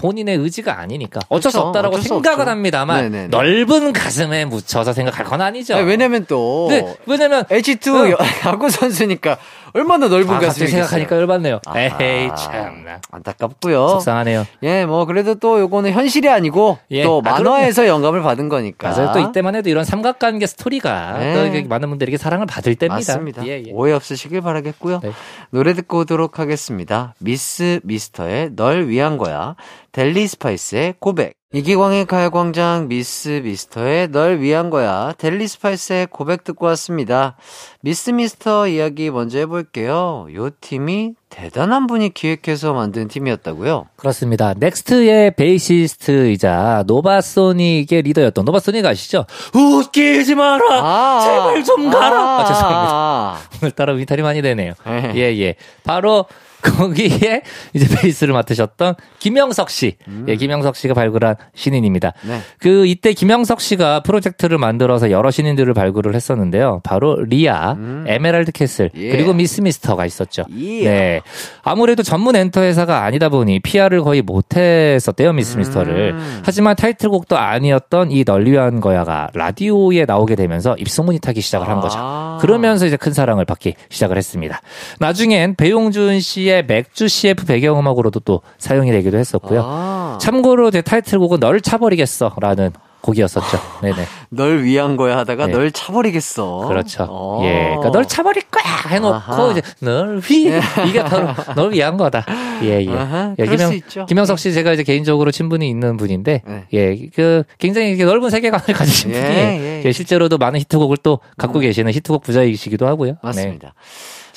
[0.00, 2.50] 뭐 본인의 의지가 아니니까 어쩔 수 그쵸, 없다라고 어쩔 수 생각은 없죠.
[2.50, 3.28] 합니다만 네네네.
[3.28, 5.76] 넓은 가슴에 묻혀서 생각할 건 아니죠.
[5.76, 8.18] 아니, 왜냐면 또 네, 왜냐면 H2 어.
[8.46, 9.38] 야구 선수니까
[9.78, 11.60] 얼마나 넓은 아, 가슴이 생각하니까 열받네요.
[11.64, 11.78] 아하.
[11.78, 13.88] 에헤이 참나 안타깝고요.
[13.88, 14.44] 속상하네요.
[14.64, 17.04] 예, 뭐 그래도 또 요거는 현실이 아니고 예.
[17.04, 18.90] 또 아, 만화에서 영감을 받은 거니까.
[18.90, 19.12] 맞아요.
[19.12, 21.34] 또 이때만 해도 이런 삼각관계 스토리가 네.
[21.34, 23.12] 또 이게 많은 분들에게 사랑을 받을 때입니다.
[23.12, 23.46] 맞습니다.
[23.46, 23.70] 예, 예.
[23.72, 25.00] 오해 없으시길 바라겠고요.
[25.02, 25.12] 네.
[25.50, 27.14] 노래 듣고 오도록 하겠습니다.
[27.20, 29.54] 미스 미스터의 널 위한 거야.
[29.92, 31.37] 델리 스파이스의 고백.
[31.54, 35.14] 이기광의 가요광장 미스 미스터의 널 위한 거야.
[35.16, 37.36] 델리 스파이스의 고백 듣고 왔습니다.
[37.80, 40.26] 미스 미스터 이야기 먼저 해볼게요.
[40.34, 43.86] 요 팀이 대단한 분이 기획해서 만든 팀이었다고요?
[43.96, 44.52] 그렇습니다.
[44.58, 49.24] 넥스트의 베이시스트이자 노바소닉의 리더였던 노바소닉 아시죠?
[49.54, 51.20] 웃기지 마라.
[51.20, 52.40] 제발 좀 가라.
[52.40, 52.90] 아, 죄송합니다.
[52.92, 54.74] 아, 오늘따라 일탈이 많이 되네요.
[54.84, 55.12] 네.
[55.14, 55.54] 예, 예.
[55.82, 56.26] 바로
[56.62, 57.42] 거기에
[57.72, 59.96] 이제 베이스를 맡으셨던 김영석 씨.
[60.26, 62.12] 예, 김영석 씨가 발굴한 신인입니다.
[62.26, 62.40] 네.
[62.58, 66.80] 그 이때 김영석 씨가 프로젝트를 만들어서 여러 신인들을 발굴을 했었는데요.
[66.84, 68.04] 바로 리아, 음.
[68.06, 69.10] 에메랄드 캐슬, 예.
[69.10, 70.44] 그리고 미스 미스터가 있었죠.
[70.58, 70.84] 예.
[70.84, 71.20] 네.
[71.62, 76.12] 아무래도 전문 엔터 회사가 아니다 보니 PR을 거의 못 했었대요, 미스 미스터를.
[76.14, 76.42] 음.
[76.44, 81.98] 하지만 타이틀곡도 아니었던 이 널 위한 거야가 라디오에 나오게 되면서 입소문이 타기 시작을 한 거죠.
[82.00, 82.38] 아.
[82.40, 84.60] 그러면서 이제 큰 사랑을 받기 시작을 했습니다.
[84.98, 89.62] 나중엔 배용준 씨의 맥주 CF 배경음악으로도 또 사용이 되기도 했었고요.
[89.64, 90.18] 아.
[90.20, 93.58] 참고로 제 타이틀곡은 널 차버리겠어라는 곡이었었죠.
[93.82, 93.96] 네네.
[94.30, 95.52] 널 위한 거야 하다가 네.
[95.52, 96.66] 널 차버리겠어.
[96.68, 97.06] 그렇죠.
[97.08, 97.40] 어.
[97.44, 97.68] 예.
[97.68, 99.50] 그러니까 널 차버릴 거야 해놓고 아하.
[99.52, 100.50] 이제 널 위,
[100.88, 102.26] 이게 바로 널 위한 거다.
[102.62, 102.90] 예, 예.
[102.90, 104.06] 아하, 예, 있죠.
[104.06, 106.64] 김영석 씨 제가 이제 개인적으로 친분이 있는 분인데, 네.
[106.72, 109.82] 예, 그 굉장히 넓은 세계관을 가지신 예, 분이 예.
[109.84, 113.12] 예, 실제로도 많은 히트곡을 또 갖고 계시는 히트곡 부자이시기도 하고요.
[113.12, 113.18] 네.
[113.22, 113.74] 맞습니다.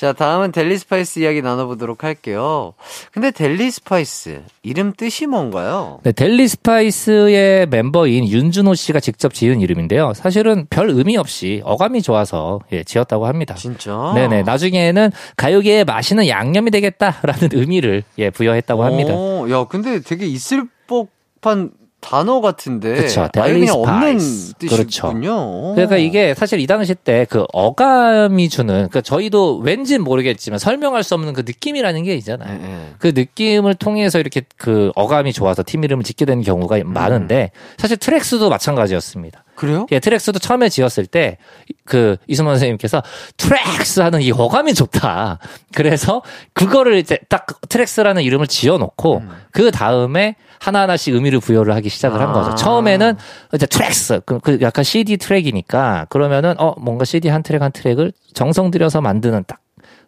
[0.02, 2.74] 자, 다음은 델리 스파이스 이야기 나눠보도록 할게요.
[3.12, 6.00] 근데 델리 스파이스, 이름 뜻이 뭔가요?
[6.02, 10.12] 네, 델리 스파이스의 멤버인 윤준호 씨가 직접 지은 이름인데요.
[10.14, 13.54] 사실은 별 의미 없이 어감이 좋아서 예, 지었다고 합니다.
[13.54, 14.10] 진짜?
[14.16, 14.42] 네네.
[14.42, 19.14] 나중에는 가요계에 맛있는 양념이 되겠다라는 의미를 예, 부여했다고 합니다.
[19.14, 21.70] 오, 야, 근데 되게 있을 법한
[22.02, 22.94] 단어 같은데.
[22.96, 24.18] 그쵸, 아예 그냥 없는.
[24.58, 25.72] 뜻이군요.
[25.74, 31.14] 그러니까 이게 사실 이 당시 때 그 어감이 주는 그러니까 저희도 왠지는 모르겠지만 설명할 수
[31.14, 32.58] 없는 그 느낌이라는 게 있잖아요.
[32.60, 32.76] 예, 예.
[32.98, 38.50] 그 느낌을 통해서 이렇게 그 어감이 좋아서 팀 이름을 짓게 되는 경우가 많은데 사실 트랙스도
[38.50, 39.44] 마찬가지였습니다.
[39.54, 39.86] 그래요?
[39.92, 41.38] 예, 트랙스도 처음에 지었을 때
[41.84, 43.02] 그 이수만 선생님께서
[43.36, 45.38] 트랙스 하는 이 어감이 좋다.
[45.74, 46.22] 그래서
[46.52, 52.32] 그거를 이제 딱 트랙스라는 이름을 지어놓고 그 다음에 하나하나씩 의미를 부여를 하기 시작을 한 아.
[52.32, 52.54] 거죠.
[52.54, 53.16] 처음에는
[53.54, 58.12] 이제 트랙스, 그, 그 약간 CD 트랙이니까 그러면은 어 뭔가 CD 한 트랙 한 트랙을
[58.32, 59.61] 정성 들여서 만드는 딱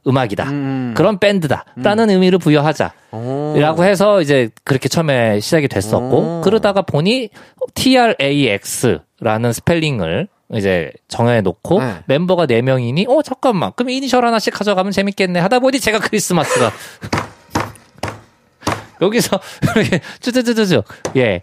[0.07, 0.45] 음악이다.
[0.51, 0.95] 음.
[0.97, 2.93] 그런 밴드다 라는 의미를 부여하자.
[3.13, 3.55] 오.
[3.59, 6.41] 라고 해서 이제 그렇게 처음에 시작이 됐었고 오.
[6.43, 7.31] 그러다가 보니
[7.75, 11.95] TRAX라는 스펠링을 이제 정해놓고 네.
[12.07, 16.71] 멤버가 4명이니 어 잠깐만 그럼 이니셜 하나씩 가져가면 재밌겠네 하다 보니 제가 크리스마스가
[19.01, 19.41] 여기서
[19.77, 20.83] 이렇게 쭈쭈쭈쭈쭈
[21.17, 21.43] 예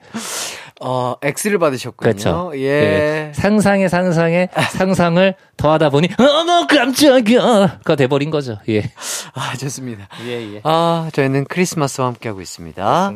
[0.84, 2.12] 어, X를 받으셨군요.
[2.12, 3.32] 그렇죠 예.
[3.36, 8.92] 상상의 상상의 상상을 더하다 보니 어머 깜짝이야 가 돼버린 거죠 예
[9.34, 10.08] 아, 좋습니다.
[10.26, 10.62] 예, 예.
[10.64, 13.12] 아, 저희는 크리스마스와 함께하고 있습니다.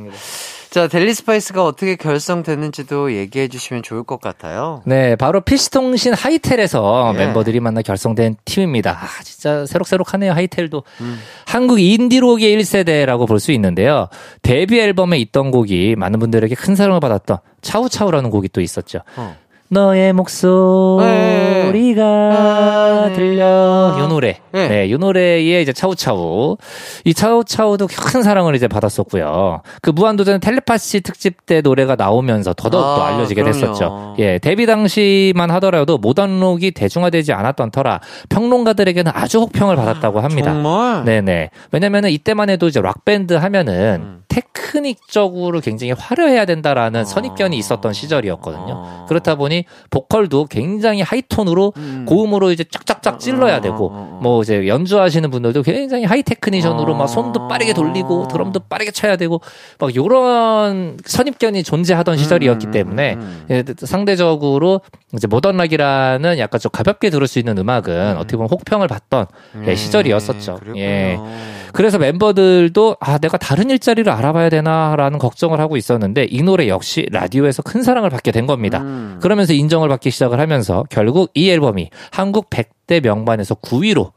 [0.69, 4.81] 자, 델리 스파이스가 어떻게 결성됐는지도 얘기해 주시면 좋을 것 같아요.
[4.85, 7.17] 네, 바로 PC통신 하이텔에서 예.
[7.17, 8.91] 멤버들이 만나 결성된 팀입니다.
[9.01, 10.83] 아, 진짜 새록새록하네요, 하이텔도.
[11.01, 11.19] 음.
[11.45, 14.07] 한국 인디록의 1세대라고 볼 수 있는데요.
[14.41, 18.99] 데뷔 앨범에 있던 곡이 많은 분들에게 큰 사랑을 받았던 차우차우라는 곡이 또 있었죠.
[19.17, 19.35] 어.
[19.67, 21.01] 너의 목소리가
[23.07, 23.13] 네.
[23.13, 23.45] 들려.
[23.99, 24.37] 요 노래.
[24.51, 24.67] 네.
[24.67, 26.57] 네, 요 노래의 이제 차우차우.
[27.03, 29.61] 이 차우차우도 큰 사랑을 이제 받았었고요.
[29.81, 33.59] 그 무한도전 텔레파시 특집 때 노래가 나오면서 더더욱 또 아, 알려지게 그럼요.
[33.59, 34.15] 됐었죠.
[34.19, 40.53] 예, 데뷔 당시만 하더라도 모던록이 대중화되지 않았던 터라 평론가들에게는 아주 혹평을 받았다고 합니다.
[40.53, 41.03] 정말?
[41.05, 41.49] 네네.
[41.71, 44.21] 왜냐면은 이때만 해도 이제 락밴드 하면은 음.
[44.35, 47.05] 테크닉적으로 굉장히 화려해야 된다라는 아.
[47.05, 48.73] 선입견이 있었던 시절이었거든요.
[48.85, 49.05] 아.
[49.07, 52.05] 그렇다 보니 보컬도 굉장히 high tone으로 음.
[52.07, 53.89] 고음으로 이제 쫙쫙쫙 찔러야 어, 되고.
[54.21, 56.97] 뭐 이제 연주하시는 분들도 굉장히 high technician으로 아.
[56.97, 59.39] 막 손도 빠르게 돌리고 드럼도 빠르게 쳐야 되고
[59.79, 63.45] 막 요런 선입견이 존재하던 시절이었기 음, 때문에 음.
[63.49, 64.81] 예, 상대적으로
[65.13, 69.27] 이제 모던락이라는 약간 좀 가볍게 들을 수 있는 음악은 어떻게 보면 혹평을 받던
[69.65, 70.55] 예, 음, 시절이었었죠.
[70.55, 70.81] 그랬군요.
[70.81, 71.19] 예.
[71.75, 77.07] 그래서 멤버들도 아 내가 다른 일자리를 알아 봐야 되나라는 걱정을 하고 있었는데 이 노래 역시
[77.11, 78.79] 라디오에서 큰 사랑을 받게 된 겁니다.
[78.81, 79.19] 음.
[79.21, 84.11] 그러면서 인정을 받기 시작을 하면서 결국 이 앨범이 한국 100대 명반에서 9위로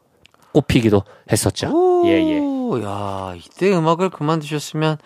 [0.53, 1.71] 꼽히기도 했었죠.
[1.73, 2.39] 오, 예, 예.
[2.85, 4.99] 야, 이때 음악을 그만두셨으면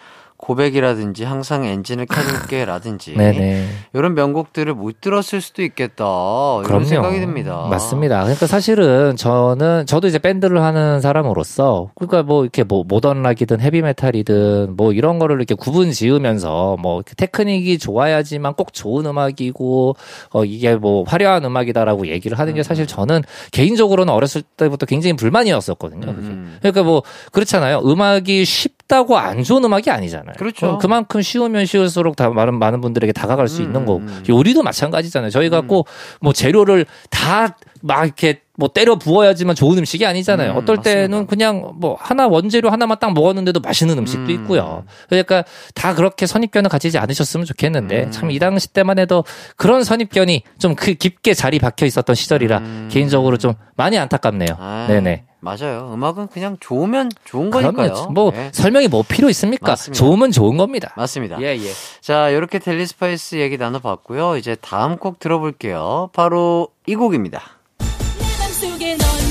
[0.42, 3.64] 고백이라든지 항상 엔진을 켜줄게라든지 네네.
[3.94, 6.84] 이런 명곡들을 못 들었을 수도 있겠다 이런 그럼요.
[6.84, 7.68] 생각이 듭니다.
[7.70, 8.22] 맞습니다.
[8.22, 14.92] 그러니까 사실은 저는 저도 이제 밴드를 하는 사람으로서 그러니까 뭐 이렇게 뭐 모던락이든 헤비메탈이든 뭐
[14.92, 19.94] 이런 거를 이렇게 구분 지으면서 뭐 테크닉이 좋아야지만 꼭 좋은 음악이고
[20.30, 23.22] 어 이게 뭐 화려한 음악이다라고 얘기를 하는 게 사실 저는
[23.52, 26.06] 개인적으로는 어렸을 때부터 굉장히 불만이었었거든요.
[26.06, 26.26] 그게.
[26.26, 26.56] 음.
[26.58, 27.82] 그러니까 뭐 그렇잖아요.
[27.84, 30.34] 음악이 쉽 다고 안 좋은 음악이 아니잖아요.
[30.36, 30.66] 그렇죠.
[30.66, 34.22] 어, 그만큼 쉬우면 쉬울수록 다 많은 많은 분들에게 다가갈 수 음, 있는 거고 음.
[34.28, 35.30] 요리도 마찬가지잖아요.
[35.30, 40.52] 저희가 꼭뭐 재료를 다 막 이렇게 뭐 때려 부어야지만 좋은 음식이 아니잖아요.
[40.52, 41.30] 음, 어떨 때는 맞습니다.
[41.30, 44.30] 그냥 뭐 하나 원재료 하나만 딱 먹었는데도 맛있는 음식도 음.
[44.30, 44.84] 있고요.
[45.08, 45.42] 그러니까
[45.74, 48.10] 다 그렇게 선입견을 가지지 않으셨으면 좋겠는데 음.
[48.12, 49.24] 참이 당시 때만 해도
[49.56, 52.88] 그런 선입견이 좀 그 깊게 자리 박혀 있었던 시절이라 음.
[52.90, 54.56] 개인적으로 좀 많이 안타깝네요.
[54.58, 55.24] 아, 네네.
[55.40, 55.90] 맞아요.
[55.92, 58.08] 음악은 그냥 좋으면 좋은 거니까요.
[58.12, 58.50] 뭐 네.
[58.52, 59.72] 설명이 뭐 필요 있습니까?
[59.72, 59.98] 맞습니다.
[59.98, 60.92] 좋으면 좋은 겁니다.
[60.96, 61.40] 맞습니다.
[61.40, 61.70] 예, 예.
[62.00, 64.36] 자, 이렇게 델리 스파이스 얘기 나눠봤고요.
[64.36, 66.10] 이제 다음 곡 들어볼게요.
[66.12, 67.42] 바로 이 곡입니다.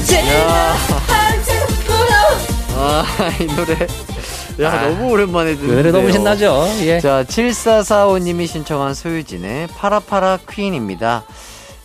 [0.09, 0.75] 야.
[2.75, 3.05] 아,
[3.39, 3.87] 이 노래.
[4.59, 5.77] 야, 아, 너무 오랜만에 듣는데요.
[5.77, 6.65] 노래 너무 신나죠?
[6.81, 6.99] 예.
[6.99, 11.23] 자, 7445님이 신청한 소유진의 파라파라 퀸입니다.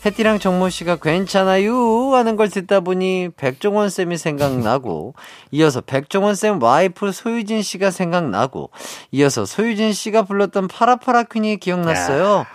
[0.04, 5.14] 혜띠랑 정모 씨가 괜찮아요 하는 걸 듣다 보니 백종원 쌤이 생각나고
[5.50, 8.70] 이어서 백종원 쌤 와이프 소유진 씨가 생각나고
[9.10, 12.46] 이어서 소유진 씨가 불렀던 파라파라 퀸이 기억났어요.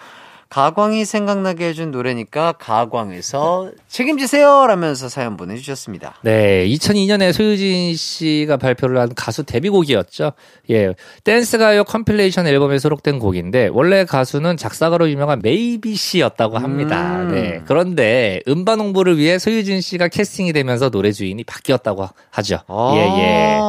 [0.51, 4.67] 가광이 생각나게 해준 노래니까 가광에서 책임지세요!
[4.67, 6.15] 라면서 사연 보내주셨습니다.
[6.23, 10.33] 네, 2002년에 소유진 씨가 발표를 한 가수 데뷔곡이었죠.
[10.71, 10.93] 예,
[11.23, 17.21] 댄스 가요 compilation 앨범에 수록된 곡인데 원래 가수는 작사가로 유명한 메이비 씨였다고 합니다.
[17.21, 17.31] 음.
[17.31, 22.59] 네, 그런데 음반 홍보를 위해 소유진 씨가 캐스팅이 되면서 노래 주인이 바뀌었다고 하죠.
[22.67, 23.59] 아, 예, 예.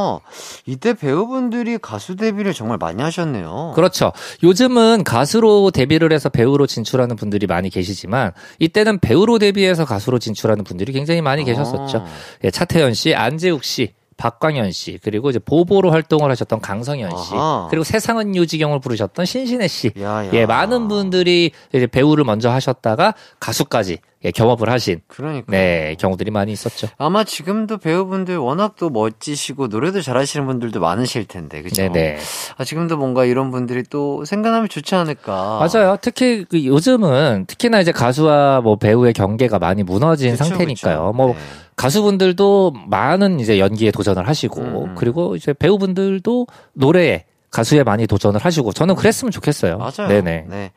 [0.66, 3.70] 이때 배우분들이 가수 데뷔를 정말 많이 하셨네요.
[3.76, 4.10] 그렇죠.
[4.42, 10.92] 요즘은 가수로 데뷔를 해서 배우로 진출하는 분들이 많이 계시지만 이때는 배우로 데뷔해서 가수로 진출하는 분들이
[10.92, 11.98] 굉장히 많이 계셨었죠.
[11.98, 12.06] 아.
[12.44, 17.66] 예, 차태현 씨, 안재욱 씨, 박광현 씨, 그리고 이제 보보로 활동을 하셨던 강성현 씨, 아하.
[17.70, 19.92] 그리고 세상은 유지경을 부르셨던 신신혜 씨.
[20.00, 20.30] 야, 야.
[20.32, 25.50] 예, 많은 분들이 이제 배우를 먼저 하셨다가 가수까지 예, 경험을 하신 그러니까.
[25.50, 26.88] 네, 경우들이 많이 있었죠.
[26.98, 31.82] 아마 지금도 배우분들 워낙 또 멋지시고 노래도 잘하시는 분들도 많으실 텐데, 그죠?
[31.82, 32.18] 네네.
[32.56, 35.58] 아, 지금도 뭔가 이런 분들이 또 생각나면 좋지 않을까.
[35.58, 35.96] 맞아요.
[36.00, 41.06] 특히 그 요즘은 특히나 이제 가수와 뭐 배우의 경계가 많이 무너진 그쵸, 상태니까요.
[41.06, 41.12] 그쵸.
[41.16, 41.34] 뭐 네.
[41.76, 44.94] 가수분들도 많은 이제 연기에 도전을 하시고 음.
[44.94, 49.78] 그리고 이제 배우분들도 노래에 가수에 많이 도전을 하시고 저는 그랬으면 좋겠어요.
[49.78, 50.08] 맞아요.
[50.08, 50.46] 네네.
[50.48, 50.72] 네.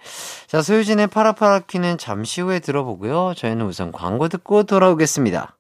[0.47, 3.33] 자, 소유진의 파라파라 퀴는 잠시 후에 들어보고요.
[3.35, 5.57] 저희는 우선 광고 듣고 돌아오겠습니다.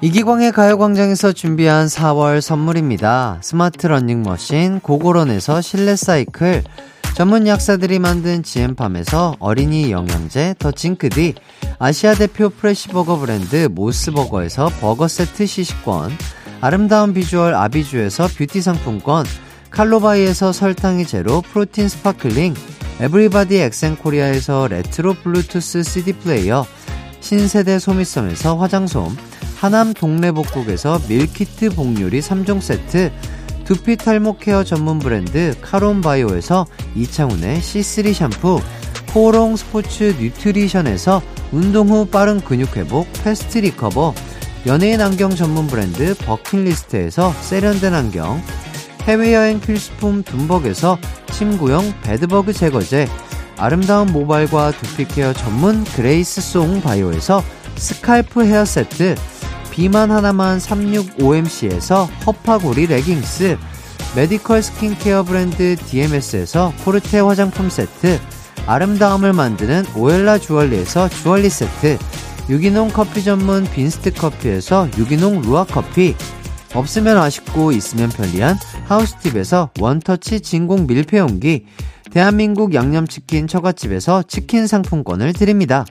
[0.00, 3.38] 이기광의 가요광장에서 준비한 4월 선물입니다.
[3.42, 6.64] 스마트 러닝머신, 고고런에서 실내 사이클,
[7.14, 11.34] 전문 약사들이 만든 지엠팜에서 어린이 영양제 더 징크디,
[11.78, 16.12] 아시아 대표 fresh버거 브랜드 모스버거에서 버거 세트 시식권,
[16.60, 19.24] 아름다운 비주얼 아비주에서 뷰티 상품권,
[19.70, 22.54] 칼로바이에서 설탕이 제로 protein sparkling,
[23.00, 26.64] 에브리바디 엑센코리아에서 레트로 블루투스 CD 플레이어,
[27.20, 29.16] 신세대 소미섬에서 화장솜,
[29.56, 33.12] 하남 동래복국에서 밀키트 복요리 3종 세트,
[33.64, 38.60] 두피 탈모 care 전문 브랜드 카론바이오에서 이창훈의 C3 샴푸,
[39.12, 41.20] 코오롱 스포츠 뉴트리션에서
[41.52, 44.14] 운동 후 빠른 근육 회복 패스트 리커버,
[44.66, 48.42] 연예인 안경 전문 브랜드 버킷리스트에서 세련된 안경,
[49.02, 50.98] 해외여행 필수품 둠벅에서
[51.30, 53.06] 침구용 bedbug 제거제,
[53.58, 57.44] 아름다운 모발과 두피 care 전문 그레이스 송 바이오에서
[57.76, 59.14] scalp 헤어 세트,
[59.70, 63.56] 비만 하나만 365MC에서 허파고리 레깅스,
[64.16, 68.18] 메디컬 스킨케어 브랜드 DMS에서 코르테 화장품 세트,
[68.66, 71.98] 아름다움을 만드는 오엘라 주얼리에서 주얼리 세트,
[72.48, 76.14] 유기농 커피 전문 빈스트 커피에서 유기농 루아 커피,
[76.74, 81.66] 없으면 아쉽고 있으면 편리한 하우스팁에서 원터치 진공 밀폐용기,
[82.12, 85.84] 대한민국 양념치킨 처갓집에서 치킨 상품권을 드립니다.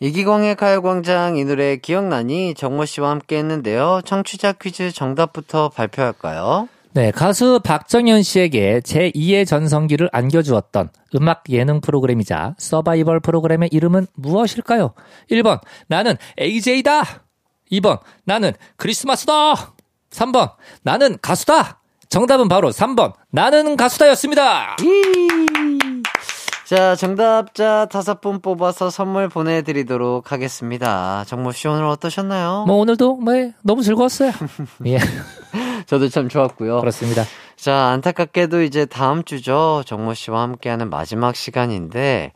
[0.00, 4.02] 이기광의 가요광장 이 노래 기억나니 정모 씨와 함께 했는데요.
[4.04, 6.68] 청취자 퀴즈 정답부터 발표할까요?
[6.94, 14.94] 네, 가수 박정현 씨에게 제2의 전성기를 안겨주었던 음악 예능 프로그램이자 서바이벌 프로그램의 이름은 무엇일까요?
[15.28, 17.24] 1번, 나는 AJ다!
[17.72, 19.74] 2번, 나는 크리스마스다!
[20.10, 20.52] 3번,
[20.84, 21.80] 나는 가수다!
[22.08, 24.76] 정답은 바로 3번, 나는 가수다였습니다!
[26.64, 31.22] 자, 정답자 다섯 분 뽑아서 선물 보내드리도록 하겠습니다.
[31.26, 32.64] 정모 씨 오늘 어떠셨나요?
[32.66, 34.32] 뭐 오늘도 뭐 너무 즐거웠어요.
[34.86, 34.98] 예,
[35.84, 36.80] 저도 참 좋았고요.
[36.80, 37.24] 그렇습니다.
[37.56, 39.82] 자, 안타깝게도 이제 다음 주죠.
[39.84, 42.32] 정모 씨와 함께하는 마지막 시간인데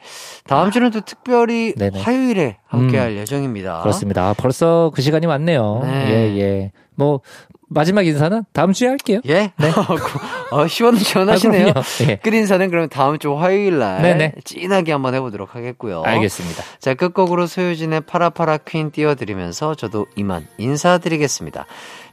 [0.47, 1.99] 다음 주는 또 특별히 네네.
[2.01, 3.81] 화요일에 함께할 음, 예정입니다.
[3.81, 4.29] 그렇습니다.
[4.29, 5.81] 아, 벌써 그 시간이 왔네요.
[5.85, 6.11] 네.
[6.11, 6.73] 예, 예.
[6.95, 7.21] 뭐,
[7.69, 9.21] 마지막 인사는 다음 주에 할게요.
[9.29, 9.53] 예?
[10.51, 11.69] 어, 시원시원하시네요.
[11.69, 11.83] 아.
[12.09, 12.17] 예.
[12.17, 14.35] 끝 인사는 그럼 다음 주 화요일 날 네네.
[14.45, 16.03] 진하게 한번 해보도록 하겠고요.
[16.05, 16.63] 알겠습니다.
[16.81, 21.67] 자, 끝곡으로 소유진의 파라파라 퀸 띄워드리면서 저도 이만 인사드리겠습니다.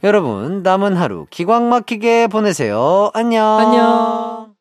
[0.04, 3.10] 여러분, 남은 하루 기광 막히게 보내세요.
[3.14, 3.58] 안녕.
[3.58, 4.55] 안녕.